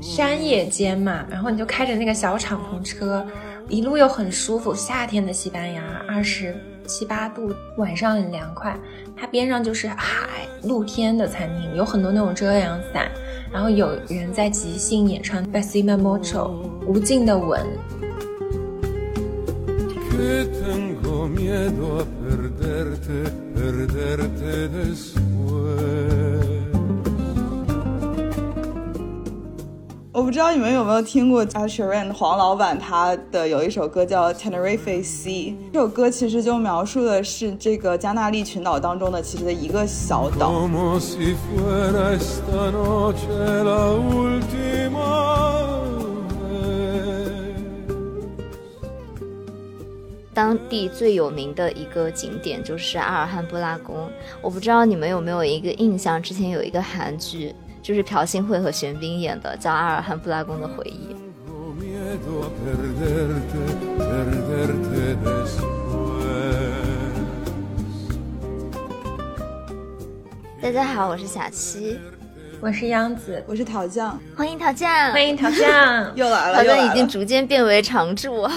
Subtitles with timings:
[0.00, 3.26] 山野间嘛，然后你就开着那个小敞篷车，
[3.68, 4.74] 一路又很舒服。
[4.74, 6.54] 夏天的西班牙，二十
[6.86, 8.76] 七八度，晚上很凉快。
[9.16, 13.10] 它边上就是海，露天的餐厅，有很多那种遮阳伞。
[13.52, 16.50] 然后有人在即兴演唱《Besima Mocho》，
[16.86, 17.64] 无尽的吻。
[30.12, 40.68] 我不知道你们有没有听过 Asheran 黄老板他的有一首歌叫 Tenerife Sea，这首歌其实就描述的是这个加纳利群岛当中的其实的一个小岛。
[50.40, 54.10] 当地最有名的一个景点就是阿尔汉布拉宫，
[54.40, 57.54] 我不知道你们有没有一个印象，之前有一个韩剧。
[57.82, 61.14] 就是朴信惠和玄彬演的，叫《阿尔汉布拉宫的回忆》。
[70.62, 71.98] 大家好，我是小七，
[72.62, 78.48] 我是央子，我是桃酱，欢迎桃酱，欢迎桃酱， 又来了，桃酱已经逐渐变为常驻。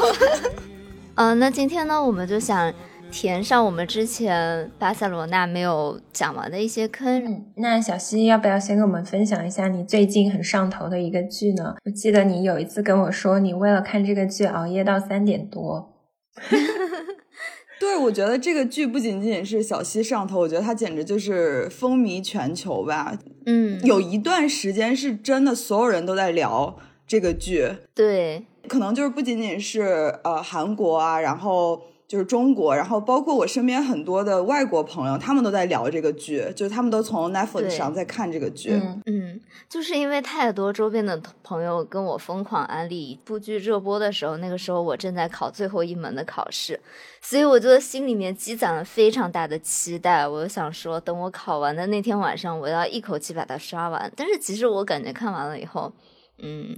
[1.15, 2.73] 嗯，那今天呢，我们就想。
[3.11, 7.45] 填上我们之前巴塞罗那没有讲完的一些坑。
[7.57, 11.75] 那小西要不要先跟我们分享一下你最近很上头的一个剧呢？
[11.85, 15.93] 我记得你有一次跟我说，你为了看这个剧熬夜到三点多。
[17.79, 23.19] 对，我觉得这个剧不仅仅是小西上头，我觉得它简直就是风靡全球吧。
[23.45, 27.69] 嗯，有一段时间是真的所有人都在聊这个剧。
[27.93, 31.81] 对，可能就是不仅仅是呃韩国啊，然后。
[32.05, 38.79] 就是中国，然后包括我身边很多的外国朋友，他们都在聊这个剧，就是他们都从 Netflix 上在看这个剧。
[39.07, 46.79] 嗯，就是因为太多周边的朋友跟我疯狂安利一部剧热播的时候，那个时候我正在考最后一门的考试，
[47.19, 50.27] 所以我就心里面积攒了非常大的期待。
[50.27, 54.11] 我就想说，等我考完的那天晚上，我要一口气把它刷完。
[54.15, 55.91] 但是其实我感觉看完了以后，
[56.37, 56.77] 嗯。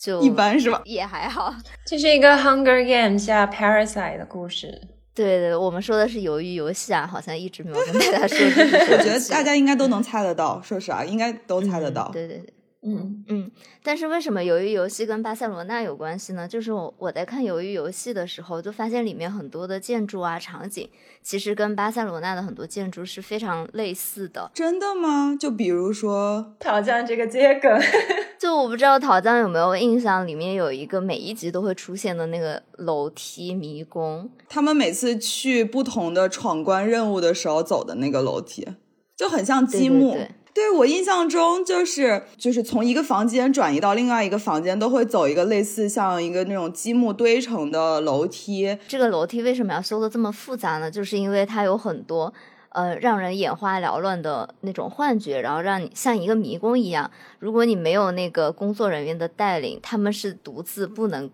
[0.00, 0.80] 就一般是吧？
[0.86, 4.80] 也还好， 这是一个《Hunger Games》下《Parasite》的故事。
[5.12, 8.38] 对对，我们说的是鱿鱼游戏啊，好像一直没有跟大家说。
[8.96, 12.08] 我觉得大家应该都能猜得到，说实话，应该都猜得到。
[12.12, 12.54] 对对对。
[12.82, 13.50] 嗯嗯，
[13.82, 16.48] 但是为什么鱿鱼游戏跟巴塞罗那有关系呢？
[16.48, 20.88] 就是我我在看鱿鱼游戏的时候，就发现里面很多的建筑啊场景，
[21.22, 24.50] 其实跟巴塞罗那的很多建筑是非常类似的。
[24.54, 25.36] 真的吗？
[25.38, 27.70] 就比如说桃酱这个接梗，
[28.40, 38.66] 就我不知道桃酱有没有印象，里面有一个每一集都会出现的那个楼梯迷宫，他们每次去不同的闯关任务的时候走的那个楼梯，
[39.14, 40.14] 就很像积木。
[40.14, 48.76] 对对我印象中，就是就是从一个房间转移到另外一个房间，都会走一个类似像一个那种积木堆成的楼梯。
[48.88, 50.90] 这个楼梯为什么要修的这么复杂呢？
[50.90, 52.32] 就是因为它有很多
[52.70, 57.10] 呃让人眼花缭乱的那种幻觉，然后让你像一个迷宫一样。
[57.38, 61.30] 如果你没有那个工作人员的带领，他们是独自不能。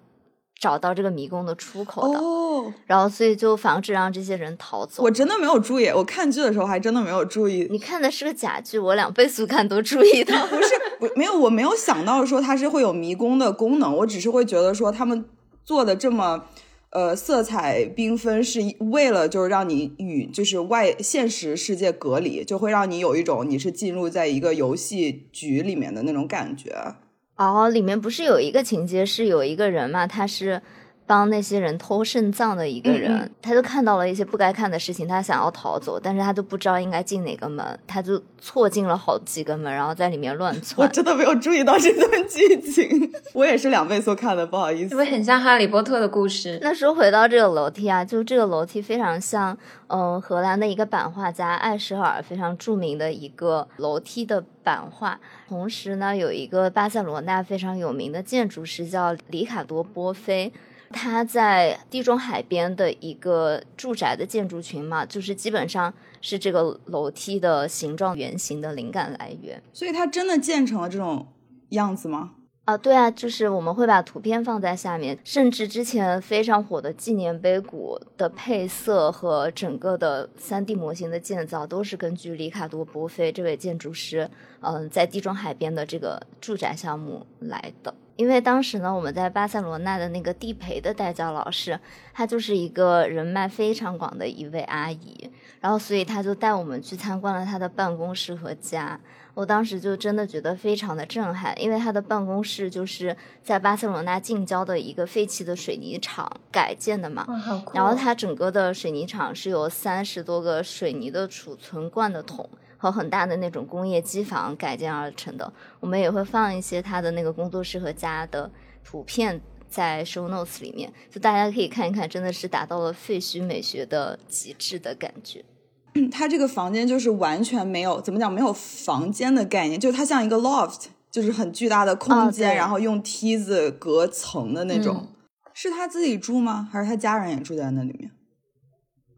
[0.58, 5.02] 找到这个迷宫的出口的，然后所以就防止让这些人逃走。
[5.02, 7.66] 我真的没有注意，我看剧的时候还真的没有注意。
[7.70, 10.46] 你看的是个假剧，我两倍速看都注意到。
[10.46, 10.68] 不是，
[10.98, 15.26] 不没有，我没有想到说它是会有迷宫的功能，我只是会觉得说他们
[15.62, 16.46] 做的这么
[16.90, 26.94] 呃色彩缤纷，是为了就是让你与就是外现实世界隔离，就会让你有一种你是进入在一个游戏局里面的那种感觉。
[27.36, 30.60] 哦，里面不是有一个情节是有一个人嘛，他是
[31.06, 40.86] 帮那些人偷肾脏的一个人，他就看到了一些不该看的事情，他想要逃走，但是他就不知道应该进哪个门，他就错进了好几个门，然后在里面乱窜。
[40.88, 44.88] 我真的没有注意到这段剧情， 我也是两倍速看的，不好意思。
[44.88, 46.58] 是不是很像哈利波特的故事？
[46.60, 49.56] 那说回到这个楼梯啊，就这个楼梯非常像，
[49.86, 55.20] 嗯，荷兰的一个版画家艾舍尔非常著名的一个楼梯的版画。
[55.48, 60.52] 同时呢，有一个巴塞罗那非常有名的建筑师叫里卡多波菲，
[60.90, 69.62] 他在地中海边的一个住宅的建筑群嘛，就是基本上是这个楼梯的形状原型的灵感来源。
[69.72, 71.26] 所以，它真的建成了这种
[71.70, 72.32] 样子吗？
[72.64, 84.28] 啊，对啊，就是我们会把图片放在下面，甚至之前非常火的纪念碑谷的配色和整个的三 D 模型的建造，都是根据里卡多·波菲这位建筑师，
[84.62, 87.94] 嗯，在地中海边的这个住宅项目来的。
[88.16, 91.78] 因为当时呢，我们在巴塞罗那的那个地陪的代教老师，
[92.12, 95.30] 她就是一个人脉非常广的一位阿姨，
[95.60, 98.98] 然后所以她就带我们去参观了她的办公室和家。
[99.34, 107.26] 我当时就真的觉得非常的震撼，因为她的办公室就是在巴塞罗那近郊的一个废弃的水泥厂改建的嘛，
[107.74, 112.48] 然后它整个的水泥厂是有三十多个水泥的储存罐的桶。
[112.76, 118.50] 和很大的那种工业机房改建而成的，我们也会放一些他的那个工作室和家的
[118.84, 125.44] 图片在 show notes 里面，就大家可以看一看，真的是达到了废墟美学的极致的感觉。
[126.12, 135.08] 他这个房间就是完全没有怎么讲，没有房间的概念，就它像一个 loft，就是很巨大的空间，然后用梯子隔层的那种。
[135.54, 136.68] 是他自己住吗？
[136.70, 138.10] 还是他家人也住在那里面？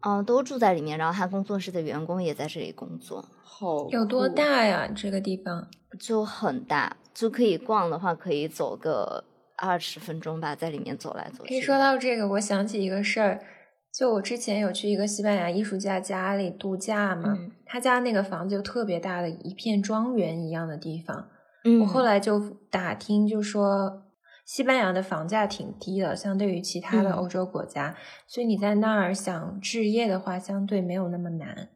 [0.01, 3.25] 嗯，都住在里面，然后他工作室的员工也在这里工作。
[3.43, 4.87] 好，有多大呀？
[4.95, 5.67] 这个地方
[5.99, 9.23] 就很大，就可以逛的话，可以走个
[9.57, 11.49] 二十分钟吧，在里面走来走去。
[11.49, 13.41] 可以说到这个，我想起一个事儿，
[13.93, 21.27] 就我之前有去一个西班牙艺术家家里度假嘛，他家那个房子就特别大的一片庄园一样的地方。
[21.65, 22.39] 嗯，我后来就
[22.71, 24.03] 打听，就说。
[24.49, 31.69] 西班牙的房价挺低的，相对于其他的欧洲国家，所以你在那儿想置业的话，相对没有那么难。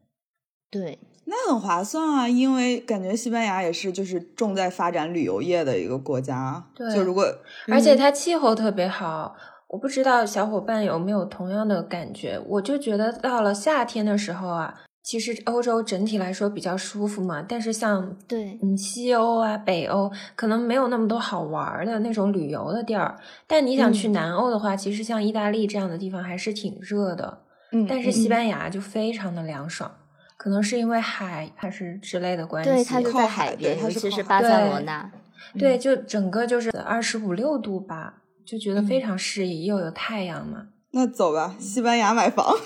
[0.72, 6.66] 对，那很划算啊，因为感觉西班牙也是就是重在发展旅游业的一个国家。
[6.74, 7.24] 对，就如果
[7.68, 9.36] 而且它气候特别好，
[9.68, 14.80] 我不知道小伙伴有没有同样的感觉，我就觉得到了夏天的时候啊。
[15.04, 23.14] 其实欧洲整体来说比较舒服嘛，但是像对嗯西欧啊北欧可能没有那么多好玩的那种旅游的地儿。
[23.46, 27.42] 但你想去南欧的话，其实像意大利这样的地方还是挺热的。
[27.72, 29.94] 嗯，但是西班牙就非常的凉爽，
[30.38, 32.70] 可能是因为海还是之类的关系。
[32.70, 35.10] 对，它就在海边，尤其是巴塞罗那。
[35.58, 40.68] 对，就整个就是二十五六度吧，就觉得非常适宜，又有太阳嘛。
[40.92, 42.46] 那走吧，西班牙买房。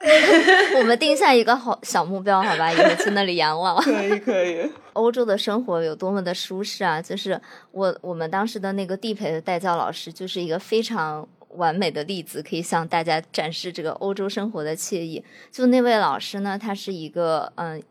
[0.78, 2.70] 我们定下一个好小目标，好吧？
[2.72, 3.80] 以后去那里养老。
[3.80, 4.70] 可以，可以。
[4.92, 7.02] 欧洲的生活有多么的舒适啊！
[7.02, 7.40] 就是
[7.72, 15.24] 我我们当时的那个地陪的代教老师，就是一个非常完美的例子，可以向大家展示这个欧洲生活的惬意。
[15.50, 17.82] 就那位老师呢，他是一个嗯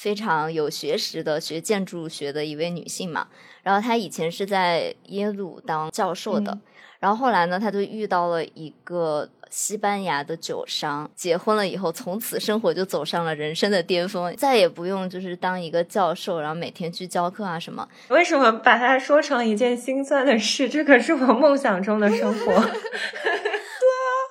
[0.00, 3.26] 非常有学识的学建筑学的一位女性嘛。
[3.62, 6.56] 然后她以前是在耶鲁当教授的，
[7.00, 9.28] 然后后来呢，她就遇到了一个。
[9.50, 17.88] 西班牙的酒商结婚了以后，从此生活就走上了人生的巅峰，再也不用就是当一个教授，然后每天去教课啊什么。
[18.08, 20.68] 为什么把它说成一件心酸的事？
[20.68, 22.62] 这可是我梦想中的生活。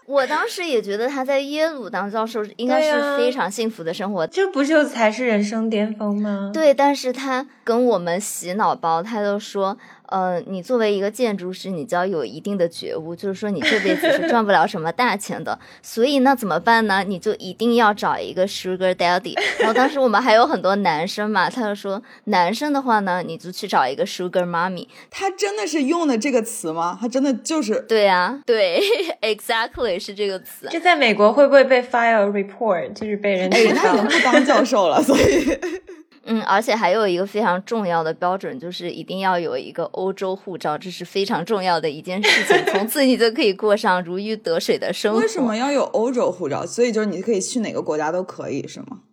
[0.08, 6.50] 我当时也觉得他在耶鲁当教授应该是非常幸福的生活，这不就才是人生巅峰吗？
[6.54, 9.78] 对，但是他跟我们洗脑包，他就说。
[10.08, 17.04] 呃，你作为一个建筑师，你就要有一定的觉悟，就是说你这辈子是赚不了什么大钱的，所以那怎么办呢？
[17.06, 19.36] 你就一定要找一个 sugar daddy。
[19.60, 24.88] 然后当时我们还有很多男生嘛，他就说男生的话呢，你就去找一个 sugar mommy。
[25.10, 26.98] 他真的是用的这个词吗？
[27.00, 28.82] 他真的就是对呀，对，
[29.22, 30.68] exactly 是这个词。
[30.70, 32.94] 这在美国会不会被 file report？
[32.94, 35.60] 就是被人哎，他已经不当教授了，所以。
[36.30, 42.66] 嗯，而且还有一个非常重要的标准，就是一定要有一个欧洲护照，这是非常重要的一件事情。
[42.66, 45.20] 从此你就可以过上如鱼得水的生活。
[45.22, 46.66] 为什么要有欧洲护照？
[46.66, 49.04] 所以就是你可以去哪个国家都可以，是吗？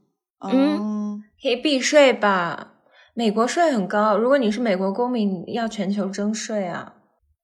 [0.51, 2.73] 嗯，可以避税吧？
[3.15, 6.95] 美国税很高，如果你是美国公民，要全球征税啊。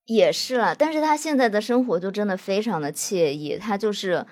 [0.05, 4.25] 也是了，但是他现在的生活就真的非常的惬意，他就是。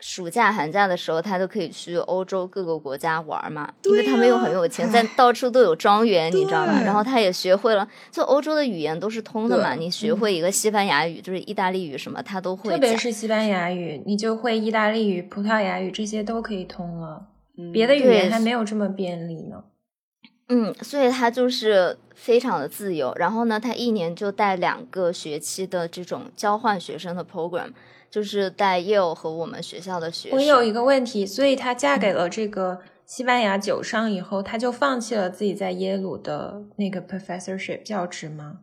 [0.00, 6.80] 暑假、寒假的时候，他都可以去欧洲各个国家玩嘛，因为他们又很有钱，在到处都有庄园，你知道吗？
[6.82, 12.72] 然后他也学会了，就欧洲的语言都是通的嘛，你学会一个西班牙语，就是意大利语什么，他都会。
[12.72, 17.26] 特别是西班牙语，你就会意大利语、葡萄牙语这些都可以通了，
[17.72, 19.64] 别的语言还没有这么便利呢。
[20.48, 23.12] 嗯，所以他就是非常的自由。
[23.16, 27.68] 然后呢，他一年就带两个学期的这种交换学生的 program。
[28.10, 30.38] 就是带 Yale 和我们学校的学生。
[30.38, 38.58] 我有一个问题，所以她嫁给了这个西班牙酒商以后，她就放弃了自己在耶鲁的那个 professorship 教职吗？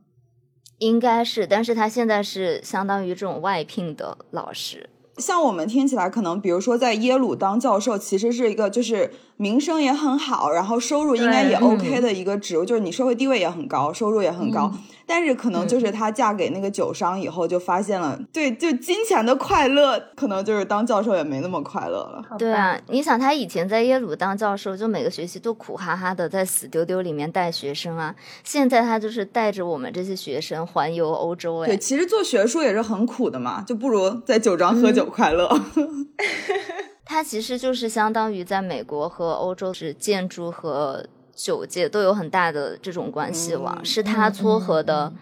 [0.79, 4.89] 应该是，但是她现在是相当于这种外聘的老师。
[5.17, 14.71] 像我们听起来，可能比如说在耶鲁当教授，其实是一个就是名声也很好，然后收入应该也 OK 的一个职务，就是你社会地位也很高，收入也很高。
[15.05, 22.21] 但是可能就是她嫁给那个酒商以后，就发现了，对，就金钱的快乐，可能就是当教授也没那么快乐了。
[22.37, 28.13] 对啊，你想她以前在耶鲁当教授，就每个学期都苦哈哈的在死丢丢里面带学生啊，
[28.43, 31.59] 现在她就是带着我们这些学生环游欧洲。
[31.59, 35.47] 哎，对，其实做学术也是很苦的嘛，就不如在酒庄喝酒快乐。
[37.07, 41.05] 他其实就是相当于在美国和欧洲是建筑和。
[41.37, 45.13] 酒界都有很大的这种关系网，是他撮合的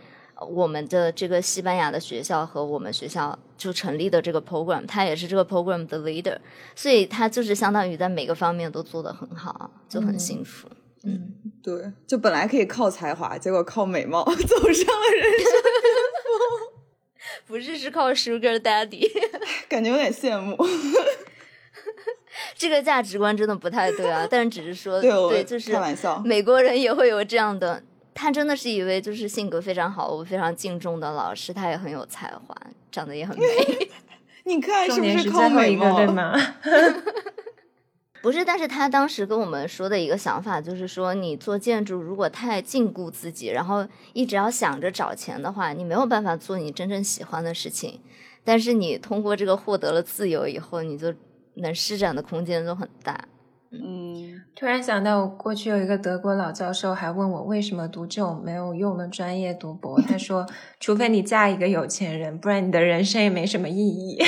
[0.47, 6.37] 我们的这个西班牙的学校和我们学校就成立的这个 program，他也是这个 program 的 leader，
[6.73, 10.69] 所以他就是相当于在每个方面都做得很好，就很幸福。
[11.03, 15.51] 嗯， 对，就本来可以靠才华，结果靠美貌 走上了人生
[15.83, 16.39] 巅峰
[17.45, 19.11] 不是是靠 sugar daddy，
[19.67, 20.55] 感觉有点羡慕。
[22.57, 26.21] 这个价值观真的不太对啊，但只是说 对，就是开玩笑。
[26.23, 27.83] 美国人也会有这样的，
[28.13, 32.55] 他真的是一位就是性格非常好，我非常敬重的老师，他也很有才华，
[32.89, 33.45] 长得也很美。
[34.45, 36.33] 你看是不是靠美貌对吗？
[38.21, 47.99] 不是，但是他当时跟我们说的一个想法就是说，你做建筑如果太禁锢自己，然后一直要想着找钱的话，你没有办法做你真正喜欢的事情。
[48.43, 51.13] 但是你通过这个获得了自由以后，你就。
[51.55, 53.27] 能施展的空间都很大。
[53.71, 59.99] 嗯，突然想到，我过去有一个德国老教授，还问我为什么读这种没有用的专业读博。
[60.01, 60.45] 他说，
[60.79, 64.23] 除非你嫁一个有钱人，不然你的人生也没什么意义。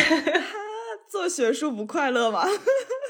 [1.10, 2.44] 做学术不快乐吗？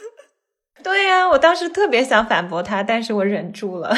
[0.83, 3.95] 对呀，我当时特别想反驳他，但是我忍住了。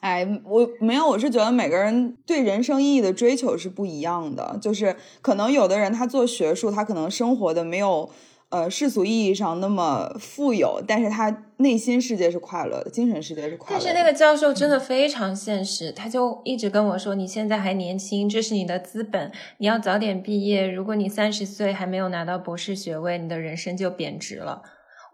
[0.00, 4.58] 哎，我没有，我是觉得每个人对人生意义的追求是不一样的。
[4.60, 8.10] 就是可能有的人他做学术，他可能生活的没有。
[8.52, 13.80] 呃，世俗意义上那么富有，但是他内心世界是快乐的，精神世界是快乐的。
[13.80, 20.70] 但是那个教授真的非常现实，他就一直跟我说：“你现在还年轻，这是你的资本，你要早点毕业。
[20.70, 24.60] 如果你三十岁还没有拿到博士学位，你的人生就贬值了。”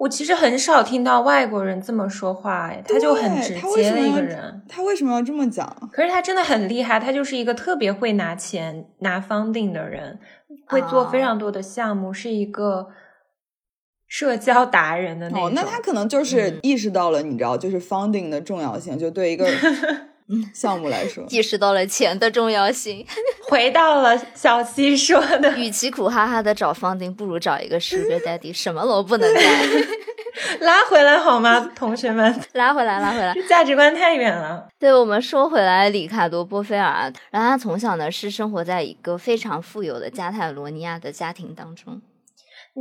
[0.00, 4.61] 我其实很少听到外国人这么说话，哎，他就很直接的一个人。
[4.68, 5.88] 他为什么要这么讲？
[5.92, 10.18] 可是他真的很厉害，他就是一个特别会拿钱、拿 funding 的人，
[10.66, 12.88] 会做非常多的项目，是一个。
[14.08, 19.46] 社交达人的那种，哦那他可能就是意识到了，你知道，就是 funding 的重要性，就对一个
[20.52, 23.06] 项目来说，意识到了钱的重要性。
[23.48, 29.42] 回到了小七说的， 与其苦哈哈的找 funding，不如找一个 sugar daddy，什么都不能干。
[30.60, 32.40] 拉回来好吗，同学们？
[32.52, 34.68] 拉回来，拉回来，价值观太远了。
[34.78, 42.00] 对我们说回来，里卡多·波菲尔，然后他从小呢是生活在一个非常富有的加泰罗尼亚的家庭当中。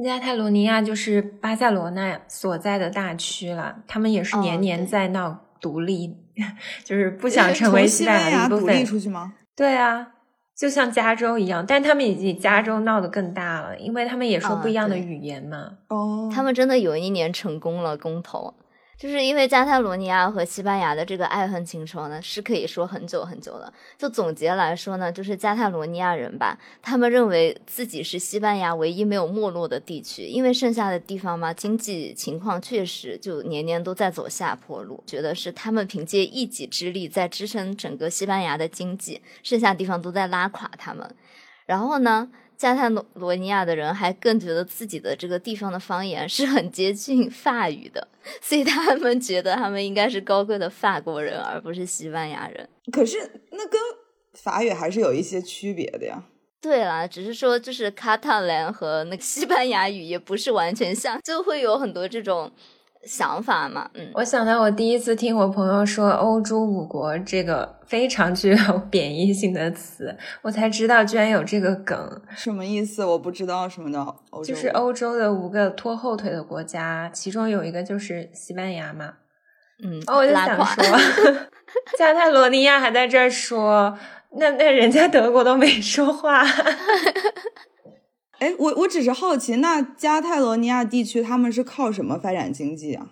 [0.04, 6.16] 加泰罗尼亚就是巴塞罗那所在的大区了，他们也是年年在闹独立，
[6.86, 8.86] 就是不想成为西班牙的一部分。
[8.86, 9.34] 出去吗？
[9.56, 10.12] 对啊，
[10.56, 15.78] 就像加州一样，但他们已经加州闹得更大了，因为他们也说不一样的语言嘛。
[15.88, 18.54] 哦，他们真的有一年成功了公投。
[18.98, 23.72] 就是因为加泰罗尼亚和西班牙的这个爱恨情仇呢，是可以说很久很久了。
[23.96, 35.04] 就总结来说呢，就是加泰罗尼亚人吧，他们认为自己是西班牙唯一没有没落的地区，因为剩下的地方嘛，经济情况确实就年年都在走下坡路。
[35.06, 41.08] 觉得是他们凭借一己之力在支撑整个西班牙的经济，剩下地方都在拉垮他们。
[41.68, 42.30] 然后呢？
[42.58, 48.08] 加泰罗罗尼亚的人还更觉得自己的这个地方的方言是很接近法语的，
[48.42, 52.68] 所以他们觉得他们应该是高贵的法国人，而不是西班牙人。
[52.92, 53.18] 可是
[53.52, 53.80] 那跟
[54.34, 56.24] 法语还是有一些区别的呀。
[56.60, 62.52] 对啦，只是说就是卡塔兰和那个西班牙语也不是完全像，就会有很多这种。
[63.08, 72.22] 想法嘛，嗯，我想到我第一次听我朋友说“欧洲五国”这个非常具有 贬义性的词，我才知道居然有这个梗。
[72.36, 73.06] 什么意思？
[73.06, 74.54] 我不知道什么叫欧洲。
[74.54, 79.14] 就是欧洲的五个拖后腿的国家，其中有一个就是西班牙嘛。
[79.84, 80.84] 嗯，哦，我就想说，
[81.98, 83.98] 加泰罗尼亚还在这儿说，
[84.38, 86.44] 那那人家德国都没说话。
[88.40, 93.08] 哎，我我只是好奇，那加泰罗尼亚地区他们是靠什么发展经济啊？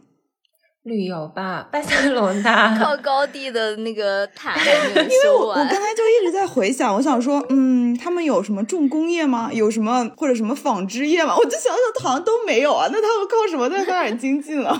[0.83, 4.53] 旅游吧，巴塞罗那 靠高地的那个塔。
[4.95, 9.49] 因为我我刚才就一直在回想，我想说，嗯，他们有什么重工业吗？
[9.51, 11.35] 有什么或者什么纺织业吗？
[11.35, 12.87] 我就想想，好像都没有啊。
[12.91, 14.79] 那他们靠什么在发展经济呢？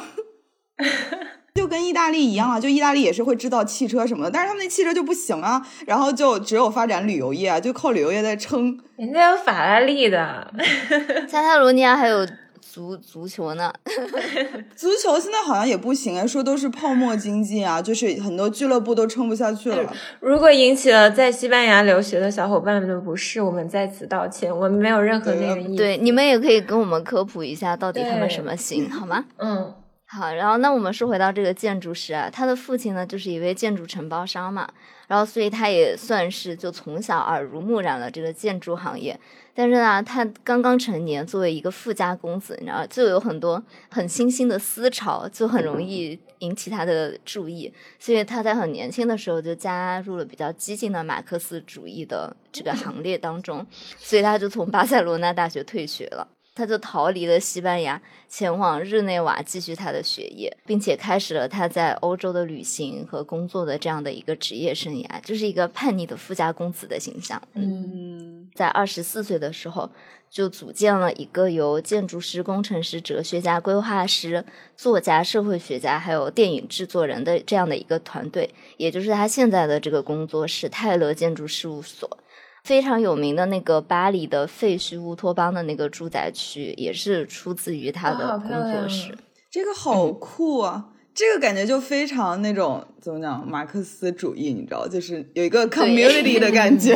[1.56, 8.78] 就跟意大利一样啊，就意大利也是会制造汽车什么的，但是他们那汽车就不行啊，然后就只有发展旅游业啊，就靠旅游业在撑。
[8.98, 10.54] 人家有法拉利的，
[11.28, 12.28] 加泰罗尼亚还有
[12.60, 13.74] 足足球呢。
[14.76, 19.94] 足球现在好像也不行啊，说都是泡沫经济啊，就是很多俱乐部都撑不下去了。
[20.20, 25.76] 如果引起了在西班牙留学的小伙伴们的不适，我们在此道歉，我们没有任何那个意思。
[25.78, 29.24] 对，你们也可以跟我们科普一下，到底他们什么行，好吗？
[29.38, 29.74] 嗯，
[30.16, 34.66] 好，然后那我们说回到这个建筑师啊，他的父亲呢就是一位建筑承包商嘛，
[35.10, 39.20] 然后所以他也算是就从小耳濡目染了这个建筑行业。
[39.54, 47.74] 但是呢，他刚刚成年，作为一个富家公子，你知道，就有很多很新兴的思潮，就很容易引起他的注意。
[48.00, 53.66] 所以他在很年轻的时候就加入了比较激进的马克思主义的这个行列当中，
[53.98, 56.26] 所以他就从巴塞罗那大学退学了。
[56.56, 67.42] 他就逃离了西班牙，前往日内瓦继续他的学业，并且开始了他在欧洲的旅行和工作的这样的一个职业生涯，就是一个叛逆的富家公子的形象。
[67.56, 69.90] 嗯，在二十四岁的时候，
[70.30, 74.46] 就组建了一个由建筑师、工程师、哲学家、规划师、
[74.78, 82.18] 作家、社会学家，还有电影制作人的这样的一个团队，也就是他现在的这个工作室——泰勒建筑事务所。
[82.66, 89.16] 非常有名的那个巴黎的废墟乌托邦的那个住宅区，也是出自于他的工作室。
[89.52, 90.88] 这个 好酷啊！
[91.14, 96.96] 这个感觉就非常那种怎么讲，马克思主义，你知道，就是有一个 community 的感觉。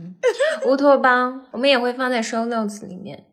[0.68, 3.24] 乌托邦我们也会放在 show notes 里面。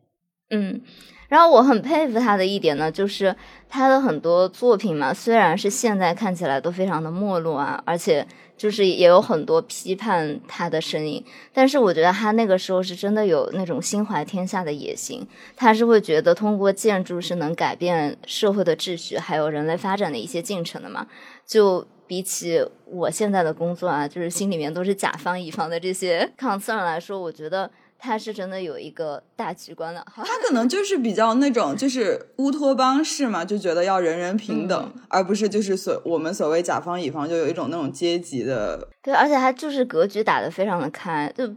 [0.51, 0.81] 嗯，
[1.27, 3.35] 然后我很佩服他的一点呢，就是
[3.67, 8.25] 他的很多作品嘛，虽然是现在看起来都非常的没落啊，而且
[8.57, 21.07] 就是也有很多批判他的声音，但是我觉得他那个时候是真的有那种心怀天下的野心，他是会觉得通过建筑是能改变社会的秩序，还有人类发展的一些进程的嘛，
[21.45, 21.87] 就。
[22.07, 30.05] 比起我现在的工作啊，就是心里面都是甲方乙方的这些 concern 来说，我觉得他是真的有一个大局观的。
[30.15, 38.87] 他可能就是比较那种，就是乌托邦式嘛，就觉得要人人平等，而不是就是所我们所谓甲方乙方，就有一种那种阶级的。
[39.01, 41.47] 对，而且他就是格局打得非常的开，就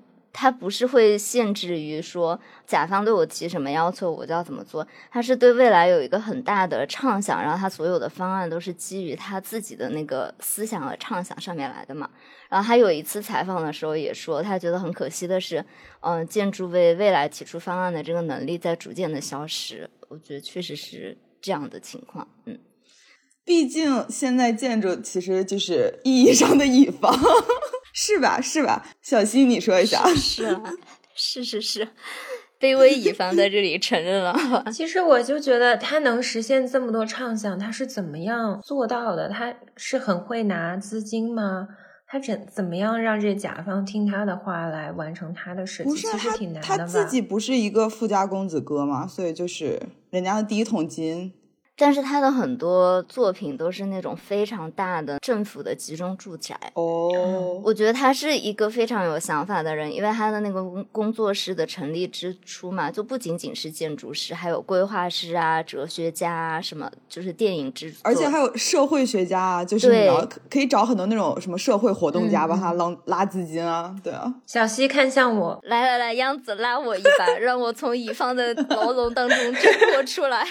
[0.40, 12.08] 他不是会限制于说甲方对我提什么要求我就要怎么做，他是对未来有一个很大的畅想，然后他所有的方案都是基于他自己的那个思想和畅想上面来的嘛。
[12.48, 15.64] 然后他有一次采访的时候也说，他觉得很可惜的是，
[16.02, 19.90] 嗯、建筑为未来提出方案的这个能力在逐渐的消失。
[20.08, 22.56] 我觉得确实是这样的情况，嗯。
[23.44, 27.10] 毕竟现在建筑其实就是意义上的乙方，
[28.00, 28.40] 是吧？
[28.40, 28.86] 是吧？
[29.02, 30.06] 小溪，你说一下。
[30.14, 30.62] 是啊，
[31.16, 31.88] 是是是，
[32.60, 34.64] 卑微乙方在这里承认了。
[34.72, 39.28] 其实我就觉得他能实现这么多畅想，他是怎么样做到的？
[39.28, 41.66] 他是很会拿资金吗？
[42.06, 45.90] 他怎怎么样让这甲方听他的话来完成他的事情？
[45.90, 46.76] 不是其实挺难的吧？
[46.76, 51.34] 他他自己不是一个富家公子哥嘛，所以就是人家的第一桶金。
[51.78, 56.58] 但是他的很多作品都是那种非常大的政府的集中住宅。
[56.74, 74.34] 哦，我觉得他是一个非常有想法的人，因为他的那个工工作室的成立之初嘛，就不仅仅是建筑师，还有规划师啊、哲学家啊，什么就是电影制作，而且还有社会学家啊，就是可可以找很多那种什么社会活动家嗯帮他拉拉资金啊，对啊。
[74.46, 80.44] 小溪看向我，来来来，央子拉我一把，让我从乙方的牢笼当中 挣脱出来。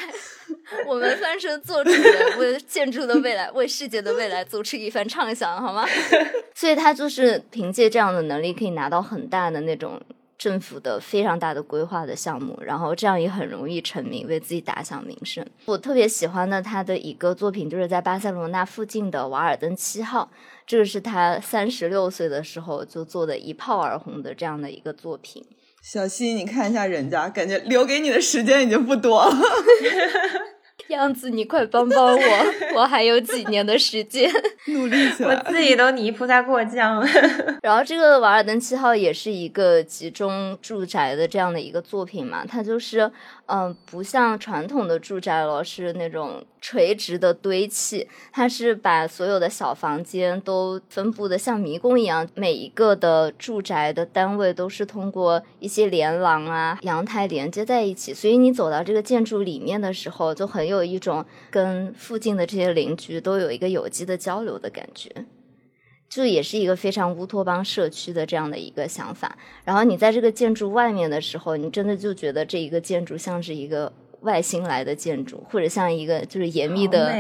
[0.87, 5.85] 我们翻身做主人， 为建筑的未来，为世界的未来做出一番畅想，好吗？
[6.55, 10.01] 所以他就是凭借这样的能力，可以拿到很大的那种
[10.37, 15.45] 政府的非常大的规划的项目，然后这样也很容易成名，为自己打响名声。
[15.65, 20.29] 我特别喜欢的他的一个作品，就是在巴塞罗那附近的瓦尔登七号，
[20.65, 25.43] 这个是他三十六岁的时候就做的一炮而红的这样的一个作品。
[25.81, 29.35] 小溪，你看一下人家，感觉留给你的时间已经不多了。
[30.89, 34.31] 样子，你快帮帮我，我还有几年的时间。
[34.67, 35.51] 努力起来我。
[35.51, 37.07] 自己都泥菩萨过江了。
[37.61, 43.01] 然后这个瓦尔登七号也是一个集中住宅的这样的一个作品嘛，它就是
[43.47, 65.09] 嗯、呃不像传统的住宅楼是那种垂直的堆砌，它是把所有的小房间都分布的像迷宫一样，每一个的住宅的单位都是通过一些连廊啊、阳台连接在一起，所以你走到这个建筑里面的时候，就很有一种跟附近的这些邻居都有一个有机的交流的感觉。
[66.09, 69.37] 就也是一个非常乌托邦社区的这样的一个想法。
[69.63, 77.13] 然后你在这个建筑外面的时候，你真的就觉得这一个建筑像是一个外星来的建筑，或者像一个就是严密的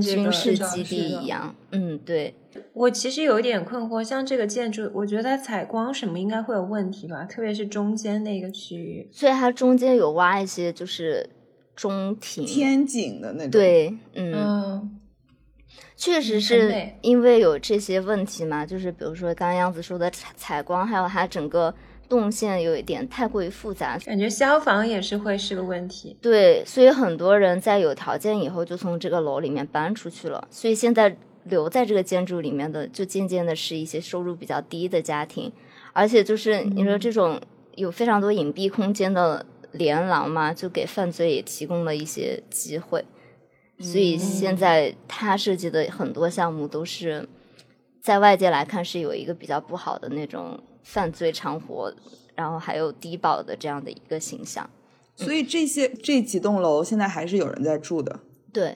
[0.00, 1.54] 军事基地一样。
[1.72, 2.34] 嗯，对。
[2.72, 9.08] 我其实有一点困惑，像这个建筑，我觉得它采光什么应该会有问题吧，特别是中间那个区域。
[9.12, 11.28] 所以它中间有挖一些就是
[11.76, 13.50] 中庭、天井的那种。
[13.50, 14.98] 对，嗯，
[15.94, 21.74] 确实是因为有这些问题嘛，就是比如说刚刚杨子说的采采光，还有它整个。
[22.10, 26.16] 动线有一点太过于复杂，感觉消防也是会是个问题。
[26.20, 30.48] 对，所以很多人在有条件以后就从这个楼里面搬出去了。
[30.50, 35.52] 所以现在留在这个建筑里面的，就渐渐的是一些收入比较低的家庭。
[35.92, 37.40] 而且就是你说这种
[37.76, 43.04] 有非常多隐蔽空间的连廊嘛，就给犯罪也提供了一些机会。
[43.78, 47.28] 所以现在他设计的很多项目都是
[48.02, 50.60] 在外界来看是有一个比较不好的那种。
[50.82, 51.92] 犯罪场活，
[52.34, 54.68] 然后还有低保的这样的一个形象，
[55.14, 58.20] 所以这些这几栋楼现在还是有人在住的。
[58.52, 58.74] 对，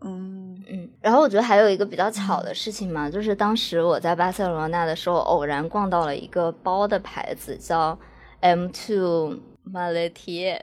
[0.00, 0.88] 嗯嗯。
[1.00, 7.98] 然后我觉得还有一个比较巧的事情嘛，就是当时我在巴塞罗那的时候，偶然逛到了一个包的牌子，叫
[8.40, 9.38] M Two
[9.70, 10.58] Maletier，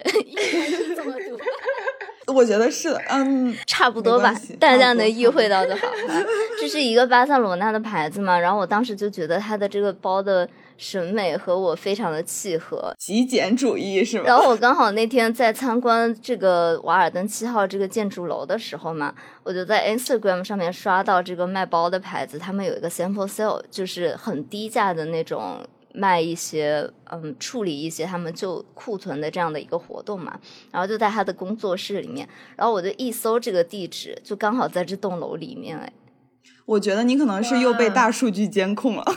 [0.95, 1.37] 这么读。
[2.33, 5.87] 我觉得是的，嗯，差不多吧，大家能意会到就好。
[6.59, 10.49] 这是一个巴塞罗那的牌子嘛，然后我当时就觉得它的这个包的。
[10.79, 14.23] 审美和我非常的契合，极简主义是吗？
[14.25, 19.13] 然后我刚好那天在参观这个瓦尔登七号这个建筑楼的时候嘛，
[19.43, 25.57] 我就在 Instagram 上面刷到这个卖包的牌子，他们有一个 sample sale，就是很低价的那种
[25.93, 30.39] 卖一些嗯处理一些他们旧库存的这样的一个活动嘛。
[30.71, 35.91] 然后就在他的工作室里面，然后我就一搜这个地址，就刚好在这栋楼里面哎。
[36.65, 39.03] 我觉得你可能是又被大数据监控了。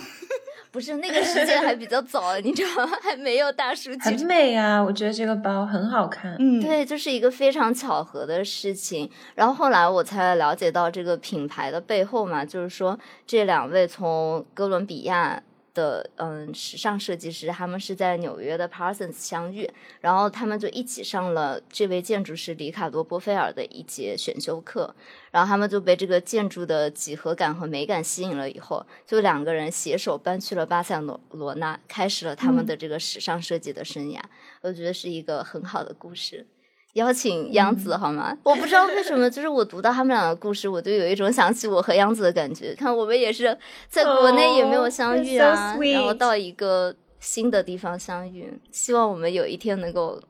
[0.73, 2.93] 不是那个时间还比较早，你知道吗？
[3.03, 4.01] 还没有大数据。
[4.01, 6.35] 很美啊，我觉得这个包很好看。
[6.39, 9.09] 嗯，对，就是一个非常巧合的事情。
[9.35, 15.43] 然后后来我才了解到这个品牌的背后嘛，就是说这两位从哥伦比亚。
[15.75, 19.69] 的嗯，时尚设计师，他们是在纽约的 Parsons 相遇，
[20.01, 24.95] 然后他们就一起上了这位建筑师里卡多波菲尔的一节选修课，
[25.31, 34.21] 然后他们就被这个建筑的几何感和美感吸引了，以后就两个人携手搬去了巴塞罗罗那，开始了他们的这个时尚设计的生涯。
[34.61, 36.47] 我觉得是一个很好的故事。
[36.95, 38.37] 邀请杨子好吗？
[38.45, 42.75] 我不知道为什么，就是我读到他们俩的故事，我就有一种想起我和杨子的感觉。
[42.75, 43.57] 看我们也是
[43.89, 50.21] 在国内也没有相遇啊，然后到一个新的地方相遇，希望我们有一天能够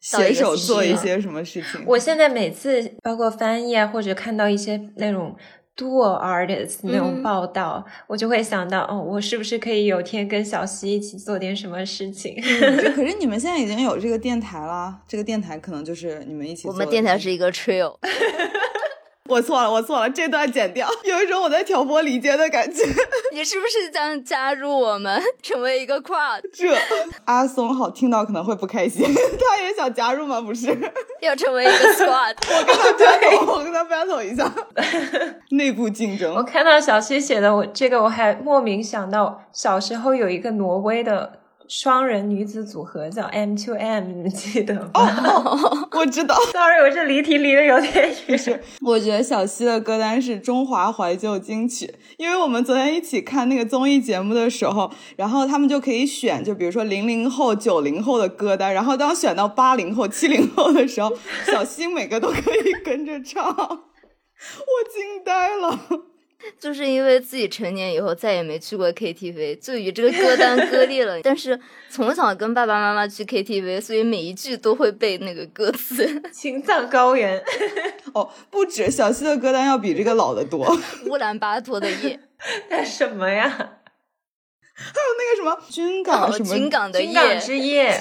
[0.00, 1.82] 携手做一些什么事情。
[1.86, 5.36] 我现在每次包括翻译啊，或者看到一些那种。
[5.76, 12.40] Dual artists 那种报道，我就会想到，哦，我是不是可以有天跟小西一起做点什么事情？
[12.94, 16.68] 可是你们现在已经有这个电台了，这个电台可能就是你们一起。
[16.68, 17.96] 我们电台是一个 trio。
[19.30, 22.84] 我错了，我错了，这段剪掉， 有一种我在挑拨离间的感觉。
[23.32, 26.42] 你是不是想加入我们，成为一个 crowd？
[26.52, 26.76] 这
[27.24, 29.02] 阿松好听到可能会不开心，
[29.40, 30.42] 他也想加入吗？
[30.42, 30.66] 不是，
[31.22, 32.34] 要成为一个 squad。
[32.46, 34.52] 我跟他 battle，我跟他 battle 一下，
[35.52, 36.34] 内部竞争。
[36.34, 41.43] 我看到小西写的，我这个我还莫名想到小时候有一个挪威的。
[41.66, 44.90] 双人女子组合叫 M to M，你们记得吗？
[44.94, 46.36] 哦，我知道。
[46.52, 48.62] Sorry，我这离题离的有点远。
[48.82, 61.10] 我觉得小西的歌单是中华怀旧金曲，因为我们昨天一起看那个综艺节目的时候，然后他们就可以选，就比如说零零后、九零后的歌单，然后当选到八零后、七零后的时候，
[61.46, 65.80] 小西每个都可以跟着唱， 我惊呆了。
[66.58, 71.20] 就是因为自己成年以后再也没去过 KTV，就与这个歌单割裂了。
[71.24, 71.58] 但是
[71.90, 76.22] 从小跟爸爸妈妈去 KTV，所以每一句都会背那个歌词。
[76.32, 77.42] 青藏高原，
[78.14, 80.66] 哦，不止小溪的歌单要比这个老的多。
[81.06, 82.20] 乌兰巴托的夜，
[82.70, 83.48] 那什么呀？
[84.76, 88.00] 还有那个什么军港什么军港的夜之夜。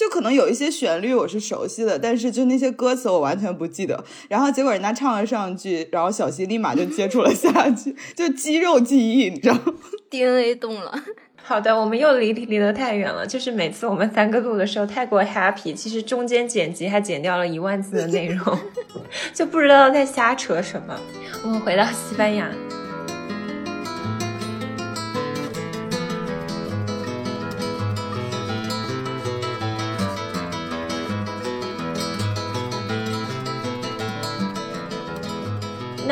[0.00, 4.02] 就可能有一些旋律我是熟悉的，但是就那些歌词我完全不记得。
[4.30, 9.74] 然后结果人家唱了上句，然后小溪立马就接触了下句， 就肌肉记忆，你知道吗
[10.08, 10.98] ？DNA 动了。
[11.42, 13.26] 好的，我们又离离得太远了。
[13.26, 18.58] 就是每次我们三个录的时候太过 happy，其实中间剪辑还剪掉了一万字的内容，
[19.34, 20.98] 就不知道在瞎扯什么。
[21.44, 22.48] 我们回到西班牙。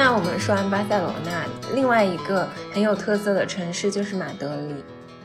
[0.00, 4.74] 那我们说完巴塞罗那，另外一个很有特色的城市就是马德里。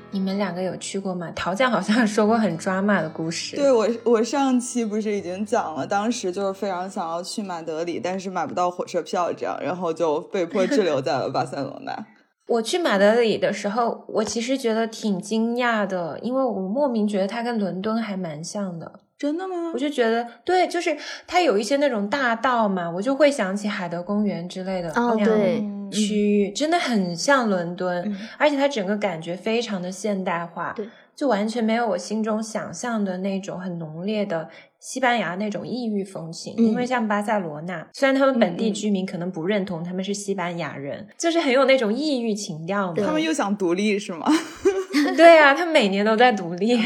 [0.10, 1.32] 你们两个有去过吗？
[1.36, 3.56] 陶酱好像说过很抓马的故事。
[3.56, 11.96] 对我，我上期不是已经讲了，当时就是非常想要去马德里，但是买不到火车票，这样，然后就被迫滞留在了巴塞罗那。
[12.50, 19.02] 我去马德里的时候，我其实觉得挺惊讶的，因为我莫名觉得它跟伦敦还蛮像的。
[19.24, 19.72] 真的吗？
[19.74, 34.50] 我就觉得对，就是它有一些那种大道嘛，我就会想起海德公园之类的哦，对，区域，真的很像伦敦，而且它整个感觉非常的现代化，对，就完全没有我心中想象的那种很浓烈的
[34.82, 36.54] 西班牙那种异域风情。
[36.58, 44.30] 因为像巴塞罗那，虽然他们本地居民可能不认同他们是西班牙人，就是很有那种异域情调嘛他们又想独立是吗？
[45.16, 46.78] 对啊，他每年都在独立。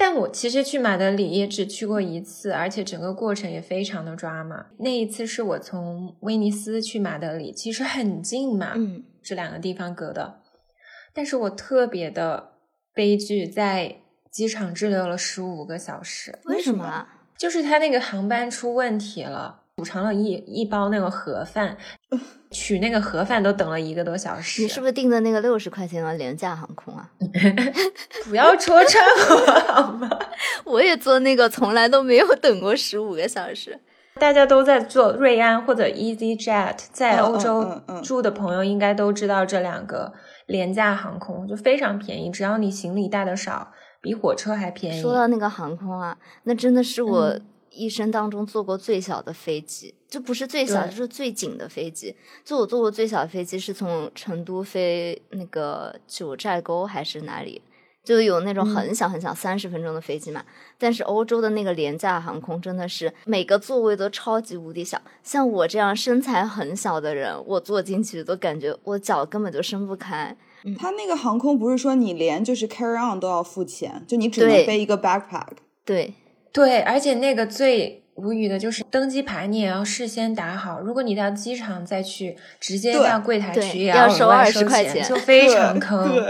[0.00, 4.66] 但我其实去马德里也只去过一次，而且整个过程也非常的抓马。
[4.78, 10.40] 那一次是我从威尼斯去马德里，其实很近嘛，嗯，这两个地方隔的。
[11.12, 12.52] 但是我特别的
[12.94, 13.96] 悲剧，在
[14.30, 16.38] 机场滞留了十五个小时。
[16.44, 17.08] 为什么？
[17.36, 19.64] 就是他那个航班出问题了。
[19.78, 21.76] 补偿了一一包那个盒饭，
[22.50, 24.62] 取那个盒饭都等了一个多小时。
[24.62, 27.08] 你是不是订的那个六十块钱的廉价航空啊？
[28.28, 30.10] 不要戳穿我好吗？
[30.66, 33.78] 我也坐那个，从来都没有等过十五个小时。
[34.18, 40.12] 大家都在坐瑞安或者 EasyJet，在欧洲住的朋友应该都知道这两个
[40.48, 43.70] 廉价航空就非常便宜，只要你行李带的少，
[44.02, 45.00] 比火车还便宜。
[45.00, 47.38] 说到那个航空啊，那真的是我。
[47.70, 52.14] 一生当中坐过最小的飞机，就不是最小，就是最紧的飞机。
[52.44, 57.62] 就我坐过最小的飞机是从成都飞那个九寨沟还是哪里，
[58.04, 60.44] 就有那种很小很小三十分钟的飞机嘛。
[60.78, 70.36] 但是欧洲的那个廉价航空真的是每个座位都超级无敌小，像我这样身材很小的人，我坐进去都感觉我脚根本就伸不开。
[70.76, 75.48] 他那个航空不是说你连就是 carry on 都要付钱，就你只能背一个 backpack。
[75.84, 76.14] 对。
[76.52, 80.80] 对，而且那个最无语的就是登机牌，你也要事先打好。
[80.80, 86.20] 如果你到机场再去直接到柜台取，也要收二十块钱，就非常坑。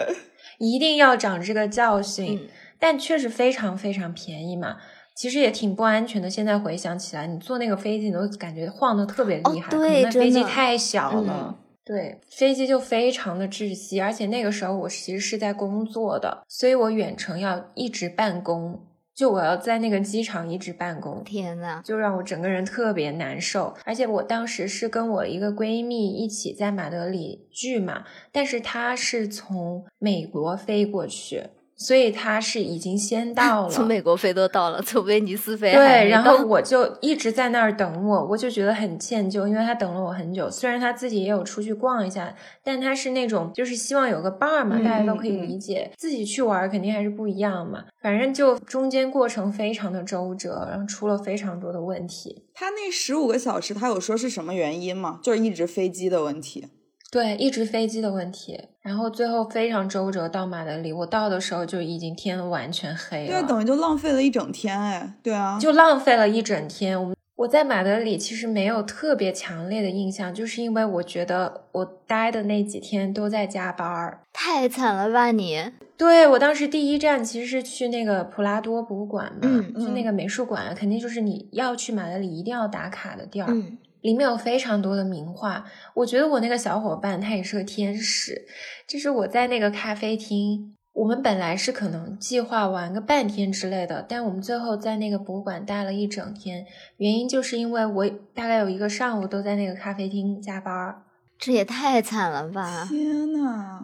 [0.58, 2.48] 一定要长这个教训。
[2.80, 4.76] 但确实非常非常便宜嘛，
[5.16, 6.30] 其实也挺不安全的。
[6.30, 9.68] 现在回想起来，你坐那个飞机，你都感觉晃的特别厉害。
[9.68, 11.58] 对，那飞机太小了。
[11.84, 14.00] 对，飞机就非常的窒息。
[14.00, 18.80] 而且那个时候我其实是在工作的，所以我远程要一直办公。
[19.18, 23.74] 就我要在那个机场一直办公，天呐，就让我整个人特别难受。
[23.84, 31.42] 而且我当时是跟我一个闺蜜一起在马德里聚嘛，但是她是从美国飞过去。
[31.78, 40.50] 所以他是已经先 到了，从美国飞都到了，从威尼斯飞对，然后我就一直在那儿等我，我就觉得很歉疚，因为他等了我很久。
[40.50, 45.90] 虽然他自己也有出去逛一下，但他是那种就是希望有个伴儿嘛，大家都可以理解。
[45.96, 52.44] 自己去玩肯定还是不一样嘛，反正就中间过程非常的周折，然后出了非常多的问题。
[52.52, 55.20] 他那十五个小时，他有说是什么原因吗？
[55.22, 56.66] 就是一直飞机的问题。
[57.10, 60.92] 对，一直飞机的问题，然后最后非常周折到马德里。
[60.92, 65.14] 我到的时候就已经天完全黑了，对，等于就浪费了一整天哎。
[65.22, 67.02] 对啊，就浪费了一整天。
[67.02, 75.64] 我我在马德里其实没有特别强烈的印象，就是因为我觉得我待的那几天都在加班儿，太惨了吧你？
[75.96, 83.46] 对我当时第一站其实是去那个普拉多博物馆嘛，嗯，就那个美术馆，肯定就是你要去马德里一定要打卡的地儿。
[83.48, 83.78] 嗯。
[84.00, 88.46] 里面有非常多的名画，我觉得我那个小伙伴他也是个天使。
[88.86, 96.64] 就是我在那个咖啡厅，我们本来是可能计划玩个半天之类的，但我们最后在那个博物馆待了一整天。
[96.96, 101.02] 原因就是因为我大概有一个上午都在那个咖啡厅加班，
[101.38, 102.86] 这也太惨了吧！
[102.88, 103.80] 天呐，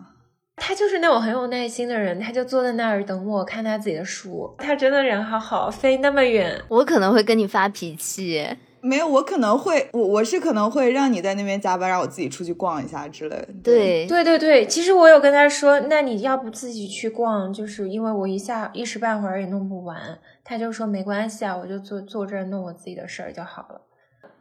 [0.57, 4.55] 他就是那种很有耐心的人，他就坐在那儿等我看他自己的书。
[4.59, 8.45] 他真的人好好，飞那么远，我可能会跟你发脾气。
[8.85, 13.49] 没有，我可能会，我我是可能会让你在那边加班，让我自己出去逛一下之类的。
[13.63, 20.19] 对对对对，其实我有跟他说，那你要不自己去逛，就是因为我一下一时半会儿也弄不完。
[20.45, 23.81] 他就说没关系啊，我就坐坐这儿弄我自己的事儿就好了。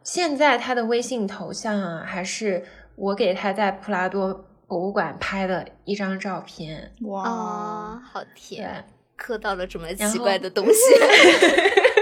[0.02, 2.62] 现在他的微信头像啊，还是
[2.96, 6.92] 我给他在普拉多博物馆拍的一张照片。
[7.06, 8.84] 哇，好甜，
[9.16, 10.72] 磕到了这么奇怪的东西。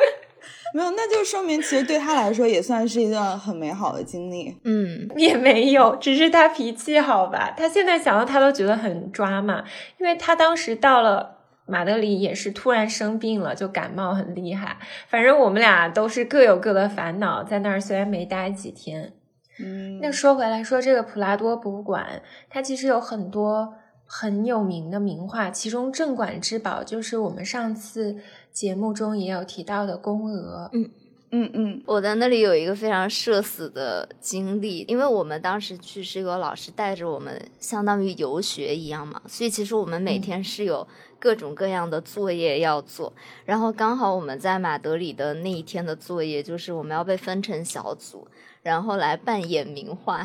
[0.74, 4.56] 没有，那就说明其实对他来说也算是一段很美好的经历。
[4.64, 7.54] 嗯，也没有，只是他脾气好吧。
[7.56, 9.64] 他现在想到他都觉得很抓嘛，
[9.98, 14.78] 因为他当时到了马德里也是突然生病了，就感冒很厉害。
[15.08, 19.12] 反正我们俩都是各有各的烦恼，在那儿虽然没待几天。
[19.58, 23.74] 嗯，那说回来说这个普拉多博物馆，它其实有很多。
[24.14, 28.18] 很有名的名画，其中镇馆之宝就是我们上次
[28.52, 30.70] 节目中也有提到的宫娥。
[30.72, 30.90] 嗯
[31.34, 40.86] 嗯嗯，我在那里有一个非常社死的经历，因为我们当时去是有老师带着我们，相当于游学一样嘛，所以其实我们每天是有
[41.18, 43.10] 各种各样的作业要做。
[43.46, 48.28] 然后刚好我们在马德里的那一天的作业就是我们要被分成小组，
[48.62, 50.22] 然后来扮演名画，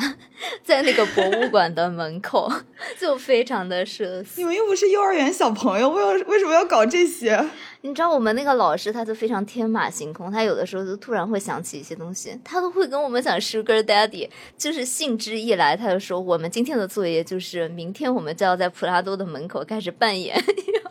[0.63, 2.51] 在那个博物馆的门口，
[2.99, 4.39] 就非常的社死。
[4.39, 7.43] 你们又不是幼儿园小朋友，为为什么要搞这些？
[7.81, 20.39] 你知道我们那个老师他就非常天马行空，他有的时候就突然会想起一些东西，他都会跟我们讲 Sugar Daddy，就是兴致一来他就说我们今天的作业就是明天我们就要在普拉多的门口开始扮演。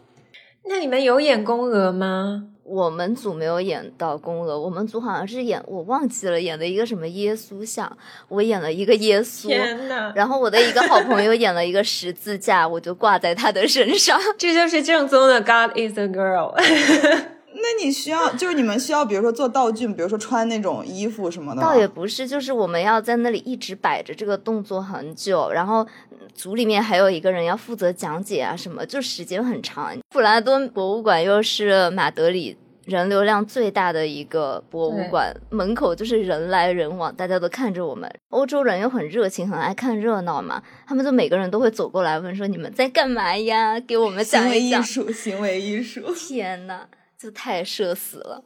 [0.68, 2.48] 那你们有演宫娥吗？
[2.68, 7.96] 我们组没有演到宫娥，我们组好像是演我忘记了演的一个什么耶稣像，
[8.29, 9.79] 我演了一个耶稣，天，
[10.14, 14.18] 然后我的一个好朋友演了一个十字架，我就挂在他的身上。
[14.37, 16.55] 这就是正宗的 God is a girl。
[17.57, 21.62] 那你需要 就是你们需要，比如说做道具，比如说穿那种衣服什么的。
[21.62, 29.97] 倒也不是，就是我们要在那里一直摆着这个动作很久，然后嗯组里面还有一个人要负责讲解啊什么，就时间很长。
[30.11, 38.09] 普拉多博物馆又是马德里人流量最大的一个博物馆，门口就是人来人往，大家都看着我们。
[38.29, 43.81] 欧洲人又很热情，很爱看热闹嘛，他们就每个人都会走过来问说：“你们在干嘛呀？
[43.81, 44.81] 给我们讲一讲一讲。
[44.81, 46.87] 艺术，行为艺术。”天呐，
[47.18, 48.44] 就太社死了。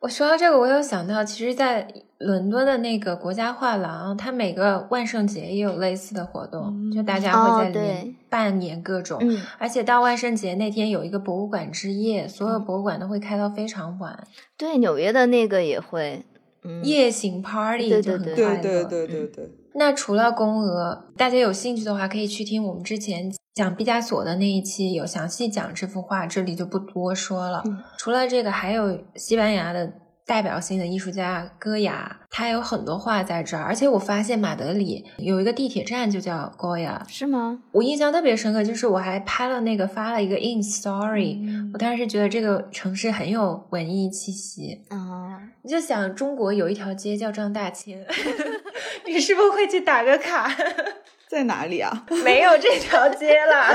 [0.00, 9.18] 我说到这个，我有想到，其实，在伦敦的那个国家画廊，它每个万圣节也有类似的活动，就大家会在里面扮演各种。
[9.22, 16.24] 嗯，而且到万圣节那天有一个博物馆之夜，所有博物馆都会开到非常晚，对，纽约的那个也会。
[16.62, 18.62] 嗯，夜行 party 就很对对对快乐。
[18.62, 27.62] 对对对对对，那除了宫娥，大家有兴趣的话，可以去听我们之前讲毕加索的那一期，有详细讲这幅画，这里就不多说了。
[27.66, 29.92] 嗯除了这个，还有西班牙的
[30.26, 33.62] 代表性的艺术家戈雅，他有很多画在这儿。
[33.62, 37.60] 而且我发现马德里有一个地铁站就叫 Goya，是吗？
[37.70, 44.84] 我印象特别深刻，就是我还拍了那个发了一个 ins story，、嗯我当时觉得这个城市很有文艺气息。
[44.88, 48.04] 啊，你就想中国有一条街叫张大千，
[49.06, 50.50] 你是不是会去打个卡？
[51.28, 52.04] 在哪里啊？
[52.24, 53.74] 没有这条街了。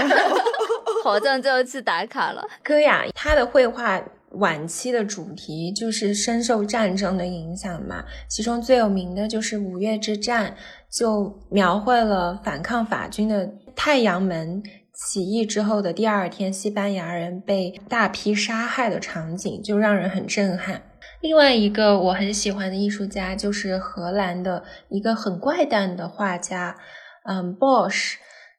[1.04, 2.46] 好像就要去打卡了。
[2.64, 4.00] 戈雅他的绘画
[4.34, 10.56] 晚期的主题就是深受战争的影响嘛，其中最有名的就是五月之战，
[10.90, 14.62] 就描绘了反抗法军的太阳门。
[14.94, 20.84] 起义之后的第二天，西班牙人被大批杀害的场景就让人很震撼。
[21.22, 26.76] 另外一个我很喜欢的艺术家就是荷兰的一个很怪诞的画家，
[27.24, 28.16] 嗯，Bosch，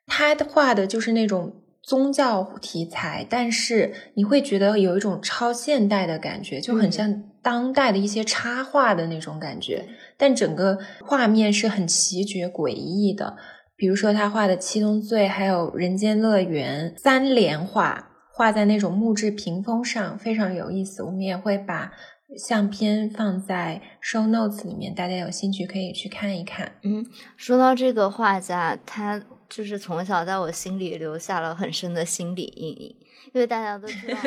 [0.08, 9.85] 他画的就是那种宗教题材，但是你会觉得有一种超现代的感觉，就很像当代的一些插画的那种感觉，
[10.16, 13.37] 但整个画面是很奇绝诡异的。
[13.75, 21.03] 比如说他画的《七宗罪》，还有《人间乐园》三联画，画在那种木质屏风上，非常有意思。
[21.03, 21.90] 我们也会把
[22.38, 26.71] 相片放在 show notes 里面，大家有兴趣可以去看一看。
[26.85, 27.05] 嗯，
[27.37, 29.21] 说到这个画家，他
[29.55, 32.97] 就是从小在我心里留下了很深的心理阴影，
[33.35, 34.17] 因为大家都知道。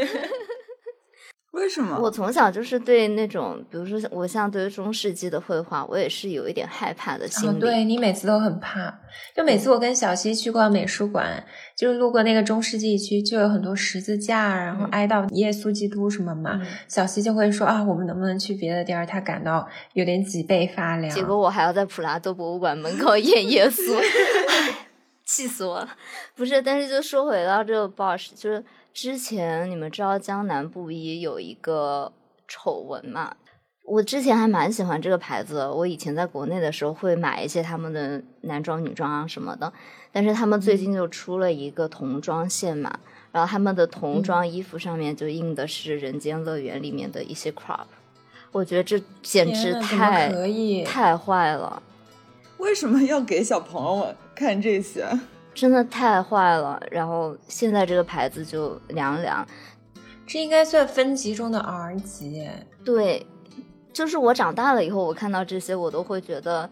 [1.56, 1.98] 为什么？
[2.02, 7.60] 我从小就是对那种，比如说我像对于中世纪的绘画，我也是有一点害怕的心哦，理。
[7.62, 8.94] 对你每次都很怕，
[9.34, 11.42] 就每次我跟小溪去逛美术馆，
[11.78, 16.60] 就是路过那个中世纪区，就有很多十字架，然后嗯哀悼耶稣基督什么嘛。
[16.62, 19.06] 嗯小溪就会说啊，我们能不能去别的地儿？
[19.06, 21.10] 他感到有点脊背发凉。
[21.10, 24.85] 结果我还要在普拉多博物馆门口 演耶稣，唉
[25.26, 25.90] 气死我了！
[26.36, 32.14] 不是，但是就说回到这个 Bosch，就是之前你们知道江南布衣有一个
[32.48, 33.36] 丑闻嘛？
[33.84, 39.72] 我之前还蛮喜欢这个牌子的，我以前在国内的时候会买一些他们的男装、女装啊什么的，
[40.12, 43.00] 但是他们最近就出了一个童装线嘛，
[43.32, 47.86] 然后他们的童装衣服上面就印的是《人间乐园》里面的一些 crop，
[48.52, 51.84] 我觉得这简直太可以太坏了。
[52.58, 55.08] 为什么要给小朋友们看这些？
[55.54, 56.82] 真的太坏了。
[56.91, 59.48] 然后现在这个牌子就凉凉。
[60.28, 62.48] 这应该算分级中的 R 级。
[62.84, 63.26] 对，
[63.93, 66.69] 就是我长大了以后，我看到这些，我都会觉得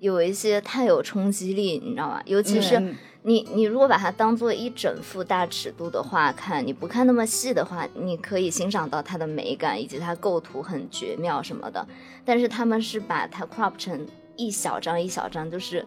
[0.00, 2.20] 有一些太有冲击力，你知道吗？
[2.26, 11.86] 尤其是嗯你，你如果把它当做一整幅大尺度的画看，你不看那么细的话，你可以欣赏到它的美感以及它构图很绝妙什么的。
[12.24, 14.06] 但是他们是把它 crop 成
[14.36, 15.86] 一小张一小张，就是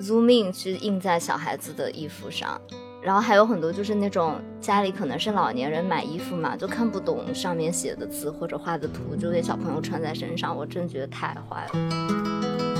[0.00, 2.60] zoom in 去印在小孩子的衣服上。
[3.02, 12.75] 然后还有很多就是那种家里可能是老年人买衣服嘛，就看不懂上面写的字或者画的图，就给小朋友穿在身上，我真觉得太坏了。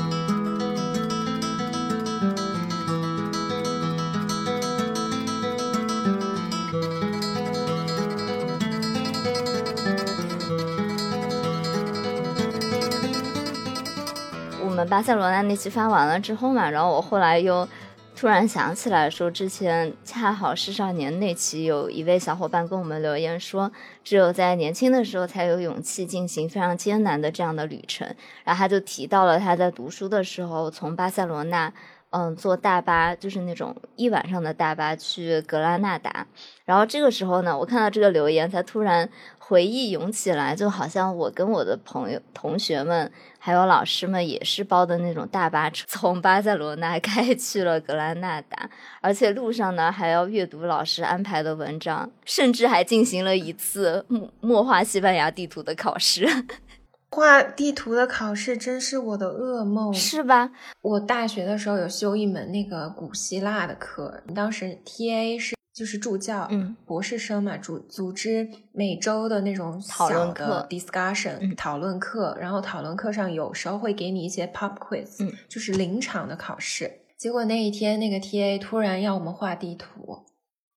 [14.87, 17.68] 巴塞罗那那期发完了之后嘛，然后我后来又
[18.14, 23.70] 突然想起来说，之前恰好是少年那期有一位小伙伴跟我们留言说，
[24.03, 28.07] 只有在年轻的时候才有勇气进行非常艰难的这样的旅程。
[28.45, 31.72] 然后他就提到了他在读书的时候从巴塞罗那。
[32.11, 36.26] 嗯，坐大巴就是那种一晚上的大巴去格拉纳达，
[36.64, 39.07] 然后这个时候呢，我看到这个留言，才突然
[39.39, 43.11] 回忆涌起来，就好像我跟我的朋友、同学们
[43.47, 48.68] 还有老师们也是包的那种大巴车， 从巴塞罗那开去了格拉纳达，
[49.01, 56.26] 而且路上呢还要阅读老师安排的文章，甚至还进行了一次默默画西班牙地图的考试。
[57.09, 60.51] 画地图的考试真是我的噩梦，是吧？
[60.82, 76.90] 我大学的时候有修一门那个古希腊的课，当时 T A 是就是助教，嗯，博士生嘛，组组织每周的那种讨论课 discussion、嗯、讨论课，然后讨论课上有时候会给你一些 pop quiz，嗯，就是临场的考试。
[77.18, 80.20] 结果那一天那个 T A 突然要我们画地图，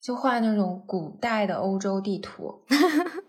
[0.01, 2.59] 就画那种古代的欧洲地图。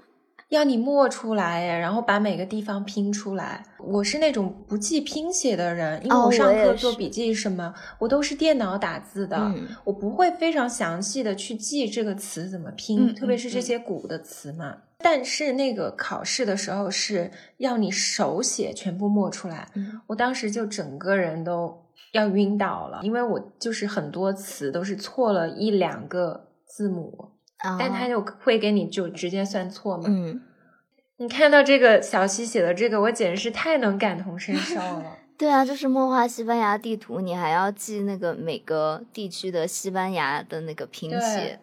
[0.51, 3.65] 要你默出来耶，然后把每个地方拼出来。
[3.79, 14.77] 我是那种不记拼写的人，因为我上课做笔记什么，哦、我都是电脑打字的，嗯、我不会非常详细的去记这个词怎么拼，嗯、特别是这些古的词嘛。
[14.99, 21.81] 但是那个考试的时候是要你手写全部默出来，嗯、我当时就整个人都
[22.13, 27.31] 要晕倒了，因为我就是很多词都是错了一两个字母。
[27.79, 30.05] 但他就会给你就直接算错嘛。
[30.09, 30.41] 嗯，
[31.19, 35.19] 你看到这个小西写的这个，我简直是太能感同身受了。
[35.37, 41.59] 对啊，就是默画西班牙地图，你还要记那个每个地区的西班牙的那个拼写，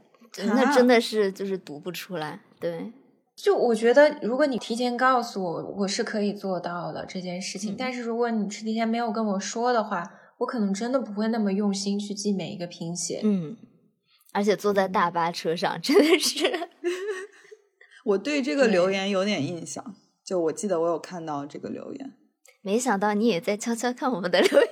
[0.45, 2.39] 那真的是就是读不出来。
[2.59, 2.91] 对，
[3.35, 7.73] 就我觉得，如果你提前告诉我，我是可以做到的这件事情。
[7.73, 13.21] 嗯、但是如果你提前没有跟我说的话，我可能真的不会那么用心去记每一个拼写。
[13.23, 13.57] 嗯。
[14.33, 16.45] 而且坐在大巴车上，真的是。
[18.05, 22.13] 我对这个留言有点印象，就我记得我有看到这个留言。
[22.61, 24.69] 没想到你也在悄悄看我们的留言，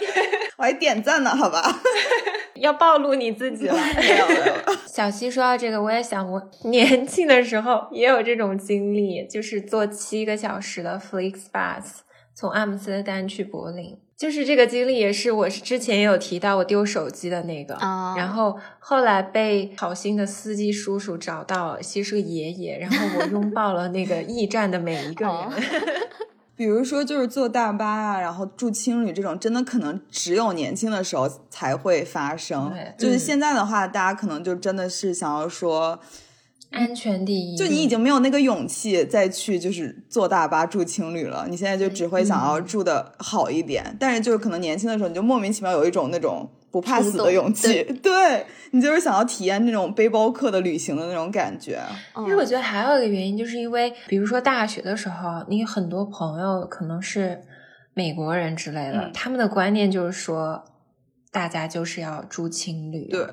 [0.58, 1.82] 我还点赞呢，好吧？
[2.56, 3.74] 要暴露你自己了。
[3.74, 4.56] 没有没有。
[4.88, 11.84] 小西说到这个，我也想，我年轻的时候也有这种经历，就是坐七个小时的 FlixBus
[12.34, 13.98] 从阿姆斯特丹去柏林。
[14.18, 25.36] 就是这个经历也是，我是之前也有提到我丢手机的那个，哦、然后后来被好心的司机叔叔找到，其实是个爷爷，然后我拥抱了那个驿站的每一个人。
[25.36, 25.52] 哦
[26.58, 32.74] 比如说，就是坐大巴啊，然后住青旅这种，真的可能只有年轻的时候才会发生。
[32.98, 36.00] 就是现在的话，嗯、大家可能就真的是想要说。
[36.72, 43.84] 安全第一，就你已经没有那个勇气再去就是坐大巴住青旅了，你现在就只会想要住的好一点。
[43.86, 51.82] 嗯、但是就是可能年轻的时候，你就莫名其妙有一种那种不怕死的勇气，对, 对你就是想要体验那种背包客的旅行的那种感觉。
[52.18, 57.42] 其实我觉得还有一个原因，就是因为比如说大学的时候，你很多朋友可能是
[57.94, 60.62] 美国人之类的，嗯、他们的观念就是说，
[61.32, 63.26] 大家就是要住青旅，对。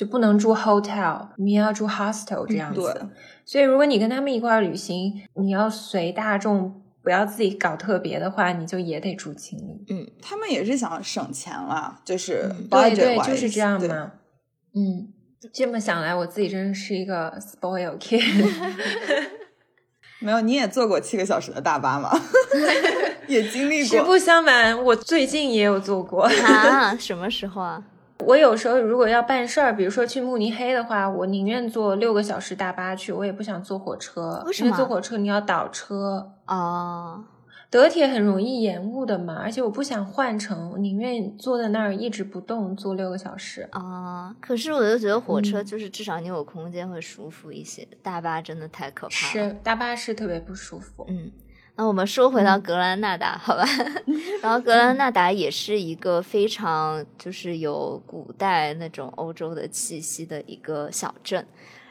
[0.00, 2.80] 就不能住 hotel，你要住 hostel 这样子。
[2.80, 3.02] 对，
[3.44, 9.84] 所以如果你跟他们一块旅行，你要随大众，不要自己搞特别的话，你就也得住青旅。
[9.90, 14.12] 嗯，他们也是想省钱啦，就是、嗯、对对，就是这样嘛。
[14.74, 15.12] 嗯，
[15.52, 18.22] 这么想来，我自己真是一个 spoil kid。
[20.20, 22.10] 没有，你也坐过七个小时的大巴吗？
[23.28, 23.98] 也经历过。
[23.98, 26.22] 实不相瞒，我最近也有坐过。
[26.22, 26.96] 啊？
[26.96, 27.84] 什么时候啊？
[28.26, 34.42] 我有时候如果要办事儿，比如说去慕尼黑的话，我宁愿坐六个小时大巴去，我也不想坐火车。
[34.46, 34.66] 为什么？
[34.66, 37.24] 因为坐火车你要倒车哦。
[37.70, 43.68] 德铁很容易延误的嘛，而且我不想换乘，我宁愿坐在那儿一直不动，坐六个小时。
[43.70, 49.50] 啊，可是我就觉得火车就是至少你有空间会舒服一些，嗯、大巴真的太可怕了。
[49.50, 51.06] 是，大巴是特别不舒服。
[51.08, 51.30] 嗯。
[51.80, 53.64] 那我们说回到格兰纳达，好吧？
[54.42, 61.42] 然后格兰纳达也是一个非常就是有古代那种欧洲的气息的一个小镇。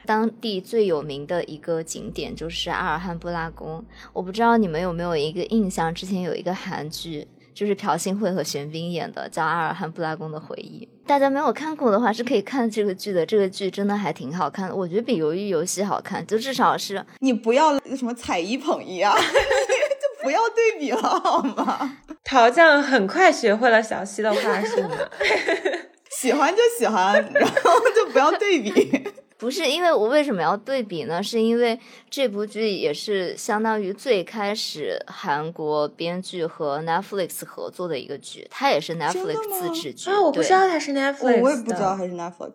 [0.06, 3.84] 当地最有名的一个景点就是阿尔汉布拉宫。
[4.14, 10.88] 我不知道你们有没有一个印象，之前有一个韩剧，就是朴信惠和玄彬演的，叫《阿尔汉布拉宫的回忆》。
[11.08, 13.26] 大家没有看过的话，是可以看这个剧的。
[13.26, 19.24] 这个剧真的还挺好看的，我觉得比《鱿鱼游戏》好看，就至少是你不要什么踩一捧一啊， 就
[20.22, 21.98] 不要对比了好吗？
[22.24, 24.98] 陶酱很快学会了小溪的话术呢。
[26.20, 29.04] 喜欢就喜欢，然后就不要对比。
[29.38, 31.24] 不是因为我为什么要对比呢？
[31.24, 42.54] 是因为这部剧也是相当于最开始韩国编剧和 Netflix 合作的一个剧，它也是 Netflix 自制剧啊，我不知道它是 Netflix，我也不知道它是 Netflix。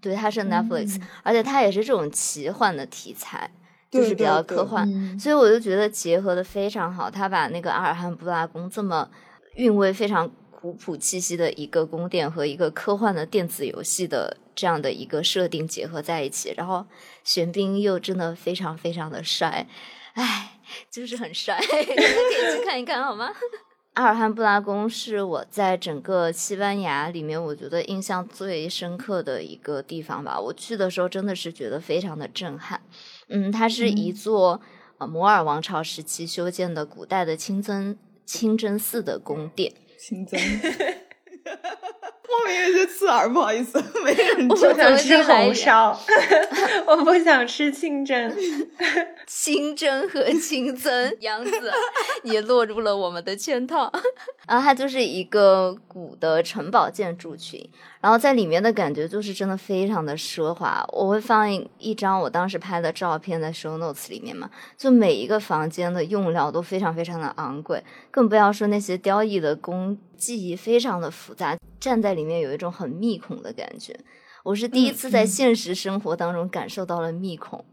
[0.00, 3.50] 对，它是 Netflix，而且它也是这种奇幻的题材，
[3.90, 4.86] 就是比较科幻，
[5.18, 7.10] 所以我就觉得结合的非常好。
[7.10, 9.08] 他把那个阿尔汉布拉宫这么
[9.54, 10.30] 韵味非常。
[10.58, 16.84] 古朴气息的一个宫殿和一个科幻的电子游戏的这样的一个设定结合在一起，然后
[17.22, 19.68] 玄彬又真的非常非常的帅，
[20.14, 20.58] 哎，
[20.90, 23.30] 就是很帅， 大家可以去看一看好吗？
[23.94, 30.40] 阿尔汉布拉宫是我在整个西班牙里面我觉得印象最深刻的一个地方吧。
[30.40, 32.80] 我去的时候真的是觉得非常的震撼。
[33.28, 34.60] 嗯，它是一座
[34.98, 39.72] 呃摩尔王朝时期修建的古代的清真清真寺的宫殿。
[39.98, 40.38] 清真，
[42.28, 44.48] 后面有些刺耳，不好意思，没人。
[44.48, 45.98] 我想吃红烧，
[46.86, 48.36] 我不想吃清真。
[49.26, 51.72] 清真和清真，杨子，
[52.22, 53.90] 你落入了我们的圈套。
[54.46, 57.68] 然后它就是一个古的城堡建筑群，
[58.00, 60.84] 然后在里面的感觉就是真的非常的奢华。
[60.92, 73.98] 我会放一张我当时拍的照片在 show notes 里面嘛，就每一个房间的用料都非常非常的昂贵，更不要说那些雕艺的工技非常的复杂，站在里面有一种很密孔的感觉。
[74.44, 77.64] 我是第一次在现实生活当中感受到了密孔。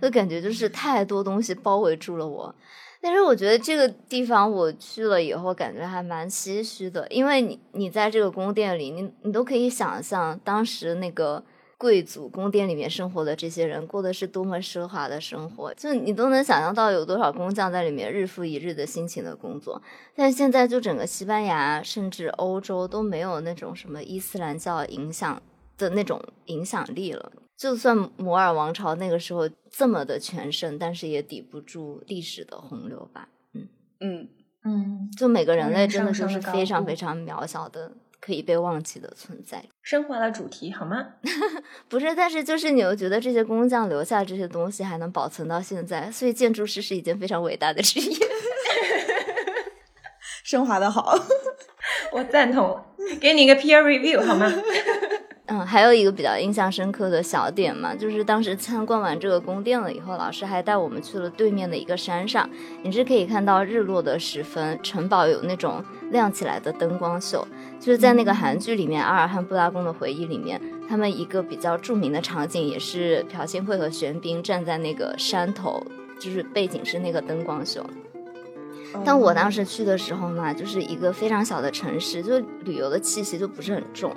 [0.00, 2.54] 就感觉就是太多东西包围住了我，
[3.02, 11.42] 但是我觉得这个地方我去了以后，感觉还蛮唏嘘的，因为你你在这个宫殿里，你你都可以想象当时那个
[11.78, 19.80] 贵族宫殿里面生活的这些人过的是多么奢华的生活，就你都能想象到有多少工匠在里面日复一日的辛勤的工作。
[20.14, 25.42] 但现在就整个西班牙甚至欧洲都没有那种什么伊斯兰教影响
[25.78, 27.32] 的那种影响力了。
[27.60, 33.28] 就算摩尔王朝那个时候这么的全盛，但是也抵不住历史的洪流吧。
[33.52, 33.68] 嗯
[34.00, 34.28] 嗯
[34.64, 39.62] 嗯，就每个人类真的就是非常非常渺小的，可以被忘记的存在。
[39.84, 41.06] 升华了主题好吗？
[41.86, 48.16] 不是，但是就是你又觉得这些工匠留下这些东西还能保存到现在，所以建筑师是一件非常伟大的职业。
[50.44, 51.14] 升华的好，
[52.12, 52.82] 我赞同。
[53.20, 54.50] 给你一个 peer review 好吗？
[55.52, 62.48] 嗯，还有一个比较印象深刻的小点嘛，就是当时参观完这个宫殿了以后，老师还带我们去了对面的一个山上，
[62.84, 67.44] 你是可以看到日落的时分，城堡有那种亮起来的灯光秀。
[67.80, 75.84] 就是在那个韩剧里面《阿尔汉布拉宫的回忆》里面，他们一个比较著名的场景也是朴信惠和玄彬站在那个山头，
[76.20, 77.84] 就是背景是那个灯光秀。
[79.04, 84.14] 但我当时去的时候嘛，就是一个非常小的城市，就旅游的气息就不是很重。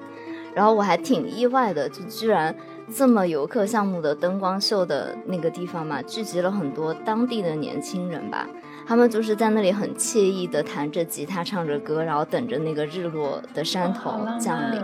[0.55, 2.55] 然后我还挺意外的，就居然
[2.93, 8.47] 这么游客项目的灯光秀的那个地方嘛，聚集了很多当地的年轻人吧。
[8.85, 14.81] 他们就是在那里很惬意的弹着吉他，唱着歌，然后等着那个日落的山头降临。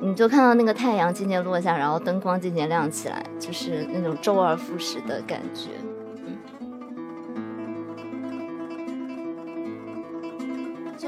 [0.00, 5.70] 你就看到那个太阳渐渐落下，然后灯光渐渐亮起来，就是那种周而复始的感觉。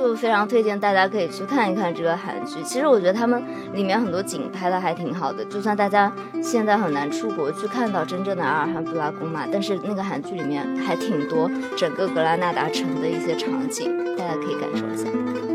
[0.03, 2.63] 就非常推荐大家可以去看一看这个韩剧。
[2.63, 3.43] 其实我觉得他们
[3.73, 15.52] 里面很多景拍的还挺好的，就算大家现在很难出国去看到真正的阿尔罕布拉宫嘛，但是那个韩剧里面还挺多整个格拉纳达城的一些场景，大家可以感受一下。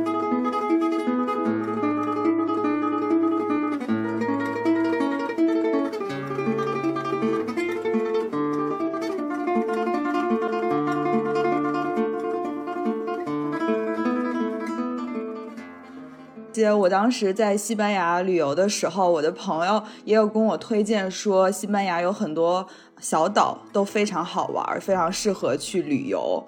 [16.71, 22.67] 我当时在西班牙旅游的时候，我的朋友也有跟我推荐说，西班牙有很多
[22.99, 26.47] 小岛都非常好玩，非常适合去旅游。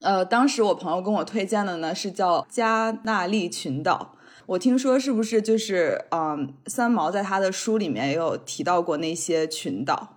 [0.00, 4.14] 呃，当时我朋友跟我推荐的呢是叫加纳利群岛。
[4.46, 10.16] 我听说是不是就是嗯，三毛在他的书里面也有提到过那些群岛。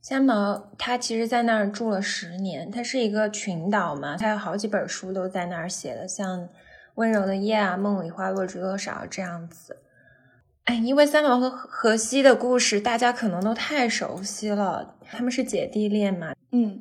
[0.00, 6.48] 三毛他其实在那儿住了十年，他是一个群岛嘛，他有好几本书都在那儿写的，像。
[6.94, 9.76] 温柔的夜啊，梦里花落知多少这样子。
[10.64, 14.94] 哎，因为三毛和荷西的故事，大家可能都太熟悉了。
[15.10, 16.80] 他们是姐弟恋嘛，嗯。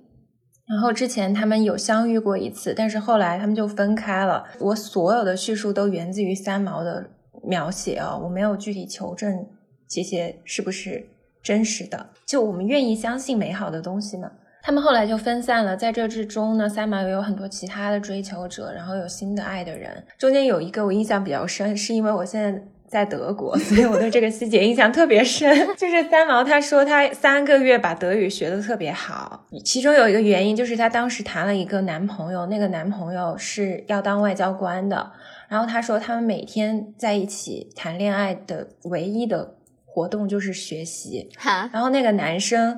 [0.68, 4.46] 然后之前他们有相遇过一次，但是后来他们就分开了。
[4.60, 7.10] 我所有的叙述都源自于三毛的
[7.44, 9.48] 描写哦，我没有具体求证
[9.90, 11.10] 这些是不是
[11.44, 12.12] 真实的。
[12.26, 14.32] 就我们愿意相信美好的东西嘛。
[14.64, 20.04] 他们后来就分散了，在这之中呢，三毛也有很多其他的追求者，然后有新的爱的人。
[20.18, 25.50] 中间有一个我印象比较深，是因为我现在在德国，所以我对这个细节印象特别深。
[25.76, 35.12] 就是三毛他说他三个月把德语学得特别好，其中有一个原因就是他当时谈了一个男朋友，那个男朋友是要当外交官的，
[35.48, 39.56] 然后他说他们每天在一起谈恋爱的唯一的
[39.86, 42.78] 活动就是学习，哈，然后那个男生。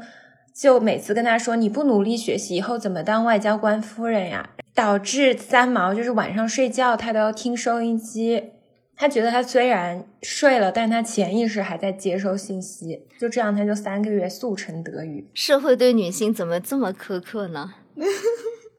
[0.55, 4.51] 就每次跟他说你不努力学习，以后怎么当外交官夫人呀？
[4.75, 8.51] 导致三毛就是晚上睡觉他都要听收音机，
[8.95, 13.07] 他觉得他虽然睡了，但他潜意识还在接收信息。
[13.19, 15.27] 就这样，他就三个月速成德语。
[15.33, 17.73] 社会对女性怎么这么苛刻呢？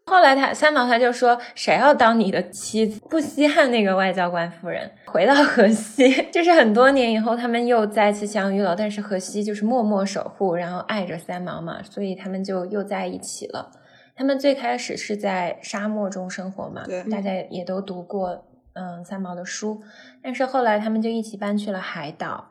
[0.07, 4.91] 后来他三毛他就说谁要当你的妻子，不稀罕那个外交官夫人。
[5.07, 13.71] 回到河西， 就是很多年以后他们又再次相遇了，但是河西就是默默守护，然后爱着三毛嘛，所以他们就又在一起了。
[14.17, 18.45] 他们最开始是在沙漠中生活嘛，对大家也都读过
[18.75, 19.83] 嗯三毛的书，
[20.23, 22.51] 但是后来他们就一起搬去了海岛。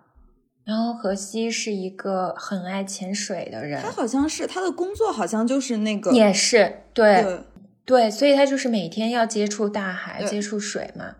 [0.66, 7.40] 然后荷西是一个很爱潜水的人，他好像是他的工作好像就是那个也是对对
[7.86, 11.16] 对，所以他就是每天要接触大海、接触水嘛。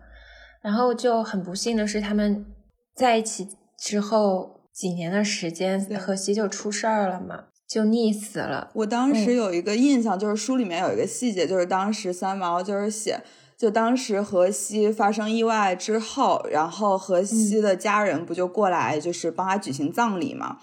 [0.62, 2.46] 然后就很不幸的是，他们
[2.96, 3.46] 在一起
[3.78, 8.70] 之后几年的时间，对荷西就出事儿了嘛，就溺死了。
[8.72, 13.20] 我当时嗯有一个印象，就是书里面有一个细节，就是当时三毛就是写，
[13.56, 20.58] 就当时荷西发生意外之后，然后荷西的家人不就过来就是帮他举行葬礼嘛，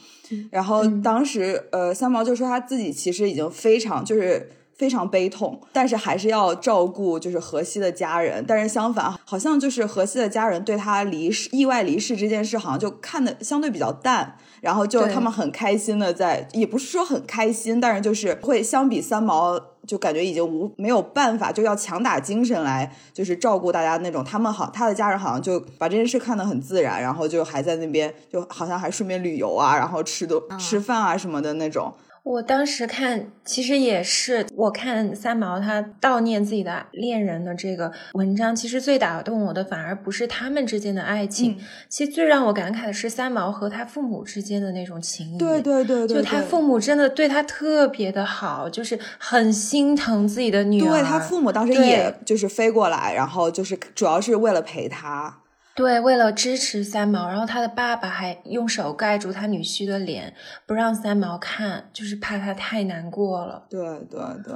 [0.50, 4.52] 然后嗯当时呃三毛就说他自己其实已经非常就是。
[4.74, 8.44] 非常悲痛，但是还是要照顾就是荷西的家人。
[8.48, 14.36] 但是相反，好像就是荷西的家人对他离世、意外离世这件事，好像就看的相对比较淡。
[14.60, 19.60] 然后就他们很开心的在，也不是说很开心，但是就是会相比三毛，
[19.92, 24.24] 就感觉已经无没有办法，就要强打精神来就是照顾大家那种。
[24.24, 31.94] 他们好，他的家人好像就把这件事看得很自然，然后就还在那边，就好像还顺便旅游啊，然后吃的、吃饭啊什么的那种。
[32.24, 41.58] 我当时看，其实也是我看三毛他悼念自己的恋人的这个文章，其实最打动我的反而不是他们之间的爱情，嗯
[41.90, 45.38] 其实最让我感慨的是三毛和他父母之间的那种情谊。
[45.40, 50.90] 对对对对，就他父母真的对他特别的好，就是很心疼自己的女儿。
[50.90, 55.40] 对他父母当时也就是飞过来，然后就是主要是为了陪他。
[55.76, 60.34] 对，为了支持三毛，然后他的爸爸还用手盖住他女婿的脸，
[60.66, 63.66] 不让三毛看，就是怕他太难过了。
[63.70, 64.54] 对对对，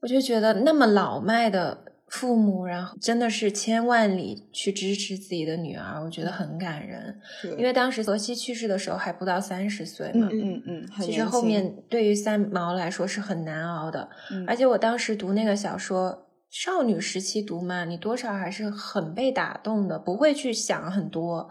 [0.00, 7.16] 我就觉得那么老迈的父母，然后真的是千万里去支持自己的女儿，我觉得很感人。
[7.42, 16.25] 对因为当时泽西去世的时候还不到三十岁嘛，嗯嗯嗯，其实后面对于三毛来说是很难熬的，嗯而且我当时读那个小说，
[16.58, 21.50] 少女时期读嘛，你多少还是很被打动的，不会去想很多。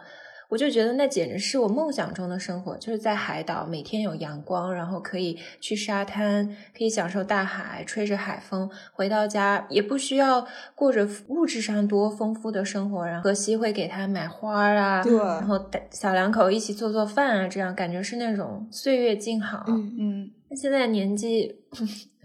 [0.49, 19.65] 我就觉得那简直是我梦想中的生活，就是在海岛，每天有阳光，然后可以去沙滩，可以享受大海，吹着海风，回到家也不需要过着物质上多丰富的生活，然后荷西会给他买花儿啊，对然后带小两口一起做做饭啊，这样感觉是那种岁月静好。
[19.67, 20.31] 嗯，嗯。
[20.49, 21.55] 那现在年纪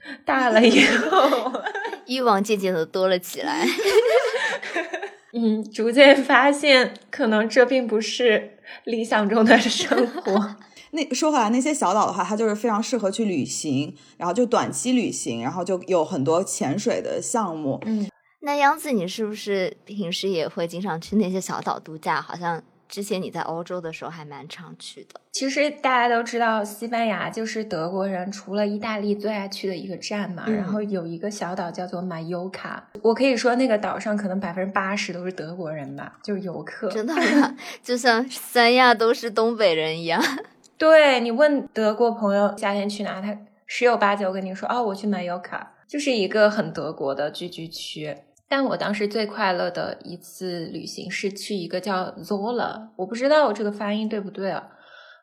[0.24, 1.52] 大了以后，
[2.06, 3.66] 欲望渐渐的多了起来。
[5.32, 10.56] 嗯，逐渐发现可能这并不是理想中的生活。
[10.90, 17.80] 那说回来，那些小岛的话，它就是非常适合去旅行，然后就短期旅行，然后就有很多潜水的项目。
[17.86, 22.20] 嗯，那杨子，你是不是平时也会经常去那些小岛度假？
[22.20, 22.60] 好像
[22.90, 25.20] 之前你在欧洲的时候还蛮常去的。
[25.30, 30.42] 其实大家都知道，西班牙就是德国人除了意大利最爱去的一个站嘛。
[30.48, 36.88] 嗯然后有一个小岛叫做马尤卡，我可以说那个岛上可能百分之八十都是德国人吧，就是游客。
[36.88, 37.56] 真的吗？
[37.82, 40.20] 就像三亚都是东北人一样。
[40.76, 48.16] 对你问德国朋友夏天去哪，他十有八九跟你说哦，我去马尤卡，就是一个很德国的聚居区。
[48.50, 54.70] 但我当时最快乐的一次旅行是去一个叫 Zola，我不知道我这个发音对不对啊，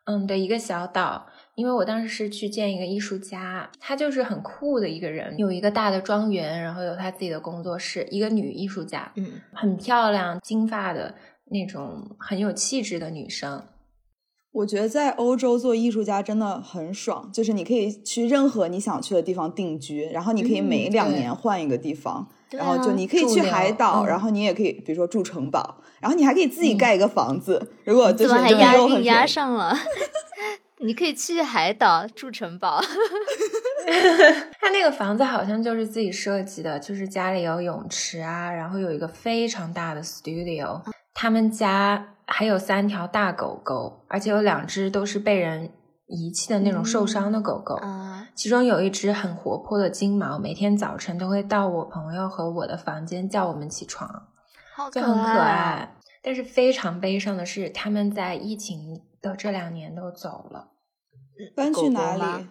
[0.06, 11.14] 嗯的一个小岛，因为我当时是去见一个艺术家，他就是很酷的一个人，有一个大的庄园，然后有他自己的工作室，一个女艺术家，嗯，很漂亮，金发的
[11.50, 13.62] 那种很有气质的女生。
[14.50, 27.70] 我觉得在欧洲做艺术家真的很爽，就是你可以去任何你想去的地方定居，然后你可以每两年换一个地方，然后就你可以去海岛，然后你也可以比如说住城堡，然后你还可以自己盖一个房子。
[27.84, 29.76] 如果就是还押韵押上了，
[30.80, 32.80] 你可以去海岛住城堡。
[34.60, 40.80] 他那个房子好像就是自己设计的，就是家里有泳池啊，然后有一个非常大的 studio。
[41.20, 45.68] 他们家还有三条大狗狗，而且有两只都是被人
[46.06, 47.76] 遗弃的那种受伤的狗狗。
[48.36, 54.28] 其中有一只很活泼的金毛，每天早晨都会到我朋友和我的房间叫我们起床，
[54.92, 55.96] 就很可爱。
[56.22, 60.68] 但是非常悲伤的是，他们在疫情的这两年都走了，
[61.56, 62.46] 搬去哪里？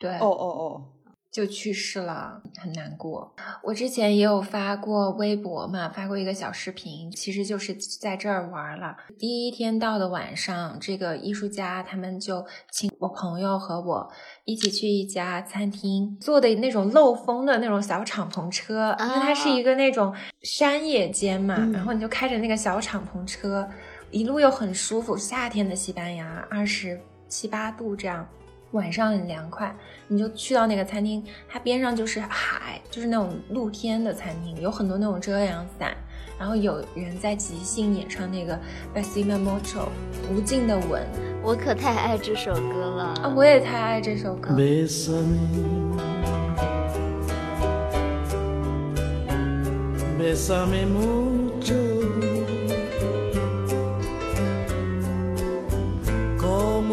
[0.00, 0.82] 对，哦哦哦。
[1.30, 3.32] 就去世了，很难过。
[3.62, 8.96] 我之前也有发过微博嘛，发过一个小视频，其实就是在这儿玩了。
[9.16, 14.12] 第一天到的晚上，这个艺术家他们就请我朋友和我
[14.44, 20.12] 一起去一家餐厅，坐的那种漏风的那种小敞篷车，因为它是一个那种
[20.42, 23.68] 山野间嘛，然后你就开着那个小敞篷车，
[24.10, 25.16] 一路又很舒服。
[25.16, 28.28] 夏天的西班牙，二十七八度这样。
[28.72, 29.74] 晚上很凉快，
[30.08, 35.92] 你就去到那个餐厅，它边上就是海，就是那种露天的餐厅，有很多那种遮阳伞，
[36.38, 38.54] 然后有人在即兴演唱那个
[38.94, 39.86] 《Basima Mocho》
[40.32, 41.04] 无尽的吻，
[41.42, 43.34] 我可太爱这首歌了啊！
[43.36, 44.54] 我也太爱这首歌。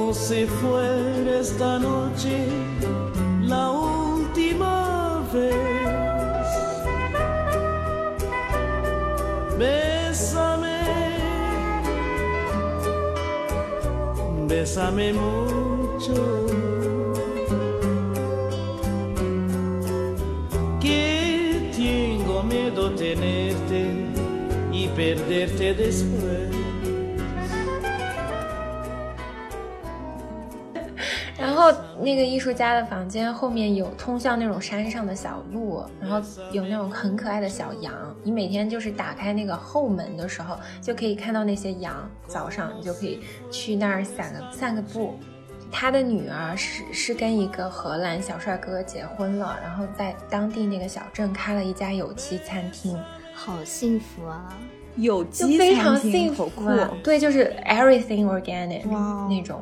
[0.08, 2.48] Como si fuera esta noche
[3.42, 6.48] la última vez.
[9.58, 10.80] Bésame,
[14.48, 16.16] bésame mucho.
[20.80, 23.88] Que tengo miedo tenerte
[24.72, 26.57] y perderte después.
[32.08, 37.94] 那个艺术家的房间后面有通向那种山上的小路，然后有那种很可爱的小羊。
[38.24, 42.10] 你每天就是打开那个后门的时候，就可以看到那些羊。
[42.26, 43.20] 早上你就可以
[43.52, 45.16] 去那儿散个散个步。
[45.70, 52.98] 他的女儿是是跟一个荷兰小帅哥结婚了，然后在当地那个小镇开了一家有机餐厅，
[53.34, 54.58] 好幸福啊！
[54.96, 56.90] 有机非常幸福啊！
[57.04, 58.82] 对，就是 everything organic
[59.30, 59.62] 那种。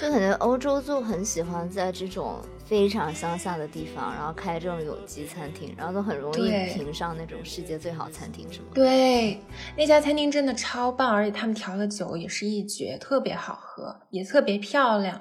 [0.00, 8.66] 就感觉欧洲就很喜欢在这种非常乡下的地方，然后开这种有机餐厅，然后都很容易评上那种世界最好餐厅什么。
[8.72, 9.40] 对，
[9.76, 15.20] 那家餐厅真的超棒，而且他们调的酒也是一绝，特别好喝，也特别漂亮。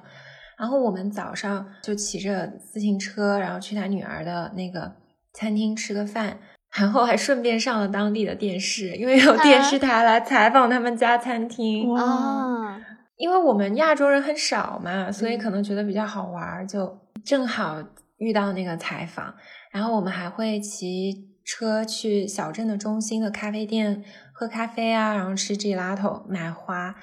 [0.60, 4.92] 然后我们早上就骑着自行车，然后去他女儿的那个
[5.34, 6.38] 餐厅吃个饭，
[6.76, 12.80] 然后还顺便上了当地的电视，因为有电视台来采访他们家餐厅啊。
[13.18, 17.84] 因为我们亚洲人很少嘛，所以可能觉得比较好玩，就正好
[18.18, 19.34] 遇到那个采访。
[19.72, 24.04] 然后我们还会骑车去小镇的中心的咖啡店
[24.34, 26.96] 喝咖啡啊，然后吃 gelato 买花，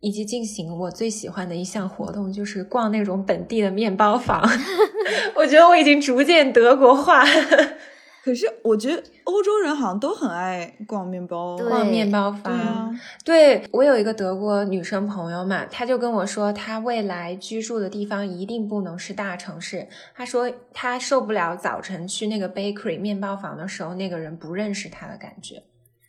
[0.00, 4.42] 以及进行我最喜欢的一项活动，就是逛那种本地的面包房。
[5.36, 7.24] 我觉得我已经逐渐德国化。
[8.22, 12.98] 可是我觉得欧洲人好像都很爱逛面包，逛面包房。
[13.24, 19.88] 对我有一个德国女生朋友嘛，她就跟我说，她未来居住的地方一定不能是大城市。
[20.14, 25.62] 她说她受不了早晨去那个 bakery 面包房的时候，那个人不认识她的感觉。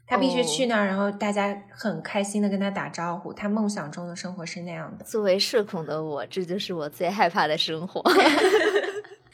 [0.06, 3.32] 她必须去那儿，然后大家很开心的跟她打招呼。
[3.32, 5.06] 她梦想中的生活是那样的。
[5.06, 8.04] 作为社恐的我，这就是我最害怕的生活。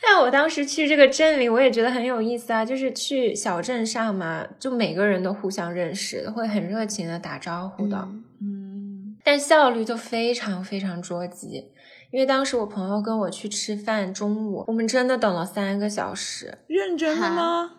[0.02, 2.64] 但我当时去这个镇里，我也觉得很有意思啊。
[2.64, 8.08] 就是去小镇上嘛，就每个人都互相认识，会很热情的打招呼的。
[8.42, 11.72] 嗯，但效率就非常非常捉急，
[12.12, 16.60] 因为当时我朋友跟我去吃饭，中午我们真的等了三个小时。
[16.68, 17.72] 认真的吗？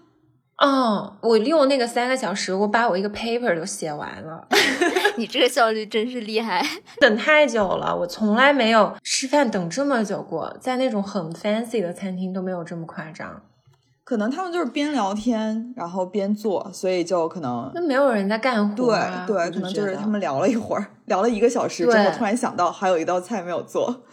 [0.58, 4.48] 哦，我用那个三个小时，我把我一个 paper 都写完了。
[5.18, 6.64] 你这个效率真是厉害，
[7.00, 13.42] 等太久了，我从来没有吃饭等这么久过，在那种很 fancy 的餐厅都没有这么夸张。
[14.04, 18.74] 可能他们就是边聊天然后边做，所以就可能那没有人在干活。
[18.74, 18.96] 对
[19.26, 24.04] 对，可能就是他们聊了一会儿，聊了一个小时之后，突然想到还有一道菜没有做，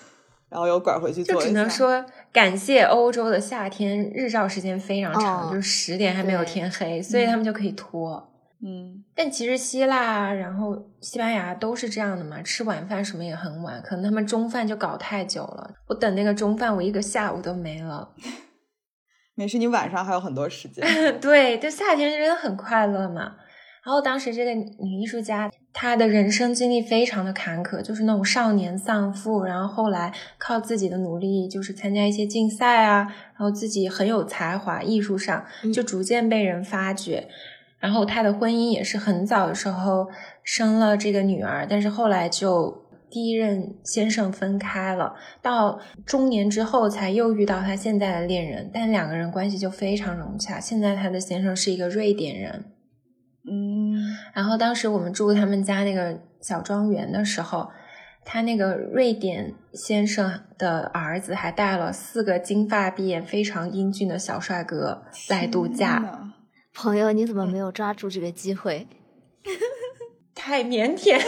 [0.49, 1.35] 然后又拐回去做。
[1.35, 2.03] 就只能说。
[2.33, 8.21] 感谢欧洲的夏天，日照时间非常长，就是十点还没有天黑，所以他们就可以拖。
[8.63, 15.71] 嗯，但其实希腊，然后西班牙都是这样的嘛，吃晚饭什么也很晚，可能他们中饭就搞太久了。
[15.87, 18.13] 我等那个中饭，我一个下午都没了。
[19.35, 20.83] 没事，你晚上还有很多时间。
[21.19, 23.35] 对，就夏天真的很快乐嘛。
[23.83, 33.01] 然后当时这个女艺术家，她的人生经历非常的坎坷，就是那种少年丧父，然后后来靠自己的努力，就是参加一些竞赛啊，
[33.37, 37.27] 然后自己很有才华，艺术上就逐渐被人发掘。
[37.85, 40.07] 然后她的婚姻也是很早的时候
[40.43, 42.75] 生了这个女儿，但是后来就
[43.11, 50.59] 第一任先生分开了，到中年之后才又遇到她现在的恋人，但两个人关系就非常融洽。
[50.59, 52.65] 现在她的先生是一个瑞典人。
[53.47, 57.69] 嗯，然后当时我们住他们家那个小庄园的时候，
[58.25, 66.31] 他那个瑞典先生的儿子还带了四个金发碧眼、非常英俊的小帅哥来度假，呐
[66.75, 68.87] 朋友，你怎么没有抓住这个机会？
[70.35, 71.19] 太腼腆。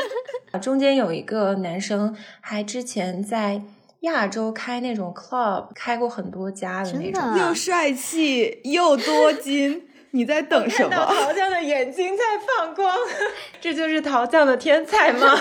[0.60, 3.62] 中间有一个男生还之前在
[4.00, 7.22] 亚洲开那种 club，开过很多家的那种。
[7.22, 11.14] 啊又帅气又多金，你在等什看到么？
[11.14, 12.22] 陶匠的眼睛在
[12.58, 12.96] 放光，
[13.60, 15.34] 这就是陶匠的天才吗？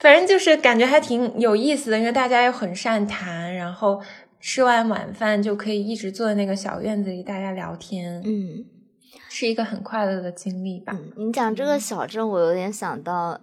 [0.00, 4.00] 反正就是感觉还挺有意思的，因为大家又很善谈，然后
[4.48, 8.64] 吃完晚饭就可以一直坐在那个小院子里大家聊天，嗯
[9.28, 10.96] 是一个很快乐的经历吧。
[10.96, 13.40] 嗯，你讲这个小镇，我有点想到，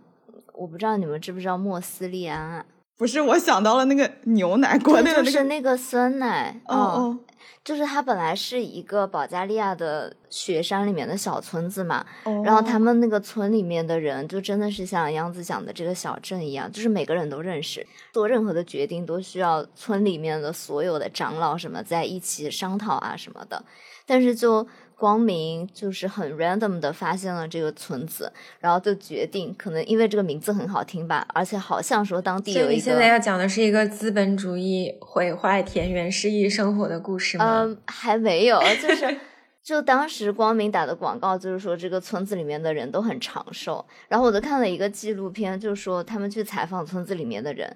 [0.54, 2.66] 我不知道你们知不知道莫斯利安啊？
[2.98, 5.76] 不是，我想到了那个牛奶，国内的就是那个。
[5.76, 7.20] 酸奶，哦，
[7.64, 23.64] 就是它本来是一个保加利亚的雪山里面的小村子嘛，哦然后他们那个村里面的人，就真的是像杨子讲的这个小镇一样，就是每个人都认识，做任何的决定都需要村里面的所有的长老什么在一起商讨啊什么的。
[24.06, 33.08] 但是就光明就是很 random 的发现了这个村子，然后就决定，可能因为这个名字很好听吧，而且好像说当地有一个你现在。
[33.08, 37.64] 要讲的是一个资本主义毁坏田园诗意生活的故事吗？
[37.64, 39.18] 嗯，还没有，就是
[39.62, 43.86] 就当时光明打的广告，就是说这个村子里面的人都很长寿。
[44.08, 47.76] 然后我就看了一个纪录片，就是说他们去采访村子里面的人，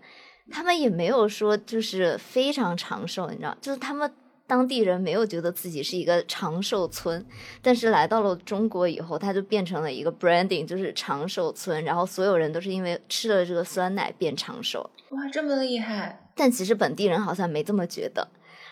[0.50, 4.10] 他们也没有说就是非常长寿，你知道，就是他们。
[4.48, 7.24] 当地人没有觉得自己是一个长寿村，
[7.62, 11.84] 但是来到了中国以后，它就变成了一个 branding，就是长寿村。
[11.84, 14.90] 然后所有人都是因为吃了这个酸奶变长寿。
[15.10, 16.26] 哇，这么厉害！
[16.34, 18.26] 但其实本地人好像没这么觉得。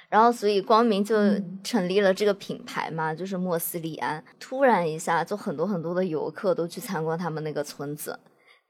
[0.07, 4.23] 然后，所以光明就嗯成立了这个品牌嘛，就是莫斯利安。
[4.39, 8.17] 突然一下，就很多很多的游客都去参观他们那个村子，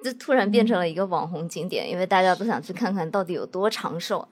[0.04, 4.28] 就突然变成了一个网红景点，因为大家都想去看看到底有多长寿。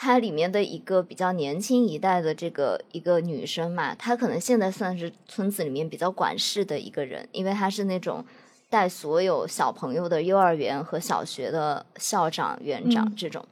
[0.00, 8.24] 它里面的一个比较年轻一代的这个一个女生嘛，她可能现在算是村子里面比较管事的一个人，因为她是那种
[8.70, 13.44] 带所有小朋友的幼儿园和小学的校长、园长嗯这种。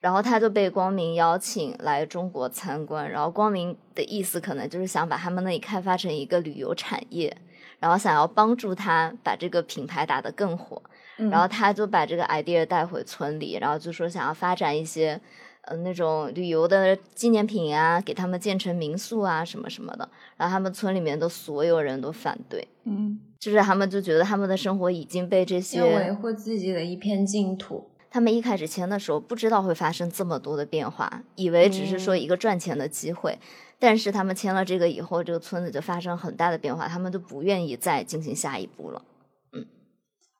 [0.00, 7.36] 然后她就被光明邀请来中国参观，然后光明的意思可能就是想把他们那里开发成一个旅游产业，
[7.78, 10.82] 然后想要帮助他把这个品牌打得更火，
[11.18, 15.20] 嗯然后他就把这个 idea 带回村里，然后就说想要发展一些
[15.66, 27.88] 呃那种旅游的纪念品啊，给他们建成民宿啊什么什么的，然后他们村里面的所有人都反对，嗯，就是他们就觉得他们的生活已经被这些要维护自己的一片净土。
[28.08, 33.38] 他们一开始签的时候不知道会发生这么多的变化，以为只是说一个赚钱的机会。
[33.78, 39.02] 但是他们签了这个以后，这个村子就发生很大的变化，他们就不愿意再进行下一步了。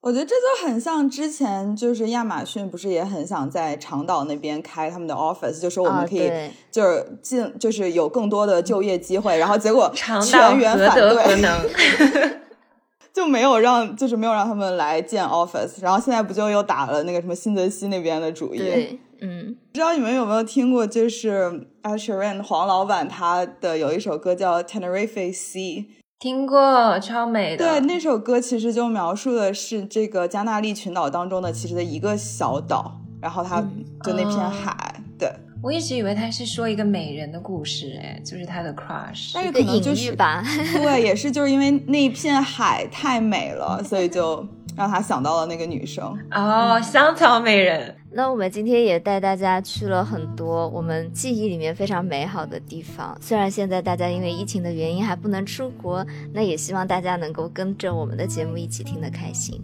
[0.06, 6.30] 我觉得这就很像之前，就是亚马逊不是也很想在长岛那边开他们的 office，就说我啊们可以
[6.70, 12.38] 就是进，就是有更多的就业机会，然后结果全员反对，德何能？
[13.12, 18.58] 就没有让就是没有让他们来建 office，然后现在不就又打了那个什么新泽西那边的主意？
[18.58, 25.86] 对，嗯，不知道你们有没有听过，就是 Ed Sheeran 黄老板他的有一首歌叫 Tenerife Sea，
[26.18, 27.64] 听过，超美的。
[27.64, 33.60] 对，那首歌其实就描述的是这个加纳利群岛当中的其实的一个小岛，然后它
[34.02, 35.30] 就那片哦海，对，
[35.62, 39.32] 我一直以为他是说一个美人的故事，哎，就是他的 crush。
[39.34, 40.42] 但是可能就是吧。
[40.72, 44.42] 对，也是就是因为那片海太美了，所以就
[44.74, 46.18] 让他想到了那个女生。
[46.30, 47.94] 哦，香草美人。
[48.10, 53.16] 那我们今天也带大家去了很多我们记忆里面非常美好的地方。
[53.20, 59.60] 虽然现在大家因为疫情的原因还不能出国，那也希望大家能够跟着我们的节目一起听得开心。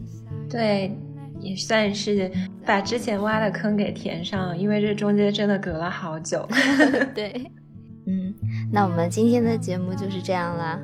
[0.50, 0.94] 对，
[1.40, 2.30] 也算是
[2.66, 6.46] 把之前挖的坑给填上，因为这中间真的隔了好久。
[7.14, 7.32] 对，
[8.06, 8.34] 嗯，
[8.70, 10.78] 那我们今天的节目就是这样啦。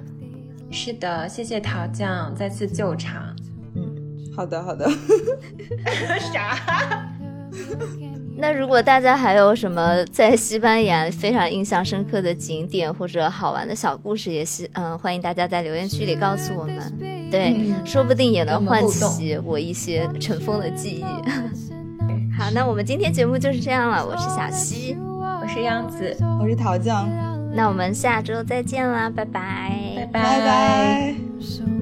[0.70, 3.36] 是的，谢谢陶酱再次救场。
[3.74, 3.94] 嗯
[4.34, 4.88] 好的，好的。
[6.32, 7.07] 啥？
[8.36, 17.28] 那如果大家还有什么在西班牙非常印象深刻的景点或者好玩的小故事，也是嗯，欢迎大家在留言区里告诉我们。
[17.30, 21.04] 对，说不定也能唤起我一些尘封的记忆。
[22.38, 24.06] 好，那我们今天节目就是这样了。
[24.06, 24.96] 我是小溪，
[25.42, 27.08] 我是样子，我是桃酱。
[27.52, 31.77] 那我们下周再见啦，拜拜，拜拜拜。